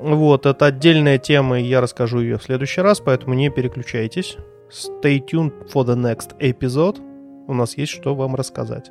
[0.00, 4.38] Вот, это отдельная тема, и я расскажу ее в следующий раз, поэтому не переключайтесь.
[4.70, 6.98] Stay tuned for the next episode.
[7.46, 8.90] У нас есть что вам рассказать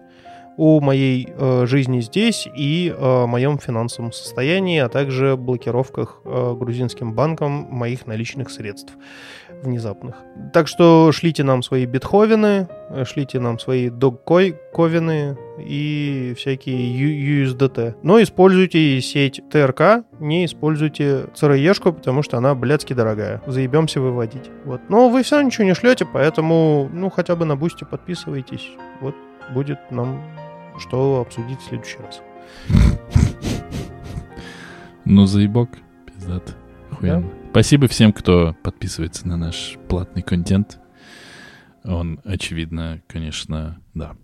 [0.57, 7.13] о моей э, жизни здесь и о моем финансовом состоянии, а также блокировках э, грузинским
[7.13, 8.93] банком моих наличных средств
[9.61, 10.15] внезапных.
[10.53, 17.95] Так что шлите нам свои битховены, э, шлите нам свои догковины и всякие USDT.
[18.01, 23.41] Но используйте сеть ТРК, не используйте ЦРЕшку, потому что она блядски дорогая.
[23.45, 24.49] Заебемся выводить.
[24.65, 24.81] Вот.
[24.89, 28.69] Но вы все ничего не шлете, поэтому ну хотя бы на бусте подписывайтесь.
[29.01, 29.15] Вот
[29.53, 30.21] будет нам
[30.79, 32.21] что обсудить в следующий раз.
[35.05, 35.69] Ну, заебок,
[36.05, 36.55] пиздат.
[37.01, 37.23] Да?
[37.51, 40.79] Спасибо всем, кто подписывается на наш платный контент.
[41.83, 44.15] Он, очевидно, конечно, да,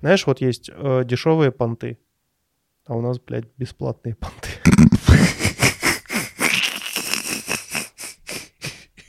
[0.00, 1.98] Знаешь, вот есть э, дешевые понты,
[2.86, 4.48] а у нас, блядь, бесплатные понты.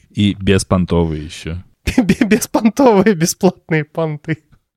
[0.09, 1.63] И беспонтовые еще.
[1.97, 4.43] Беспонтовые бесплатные понты.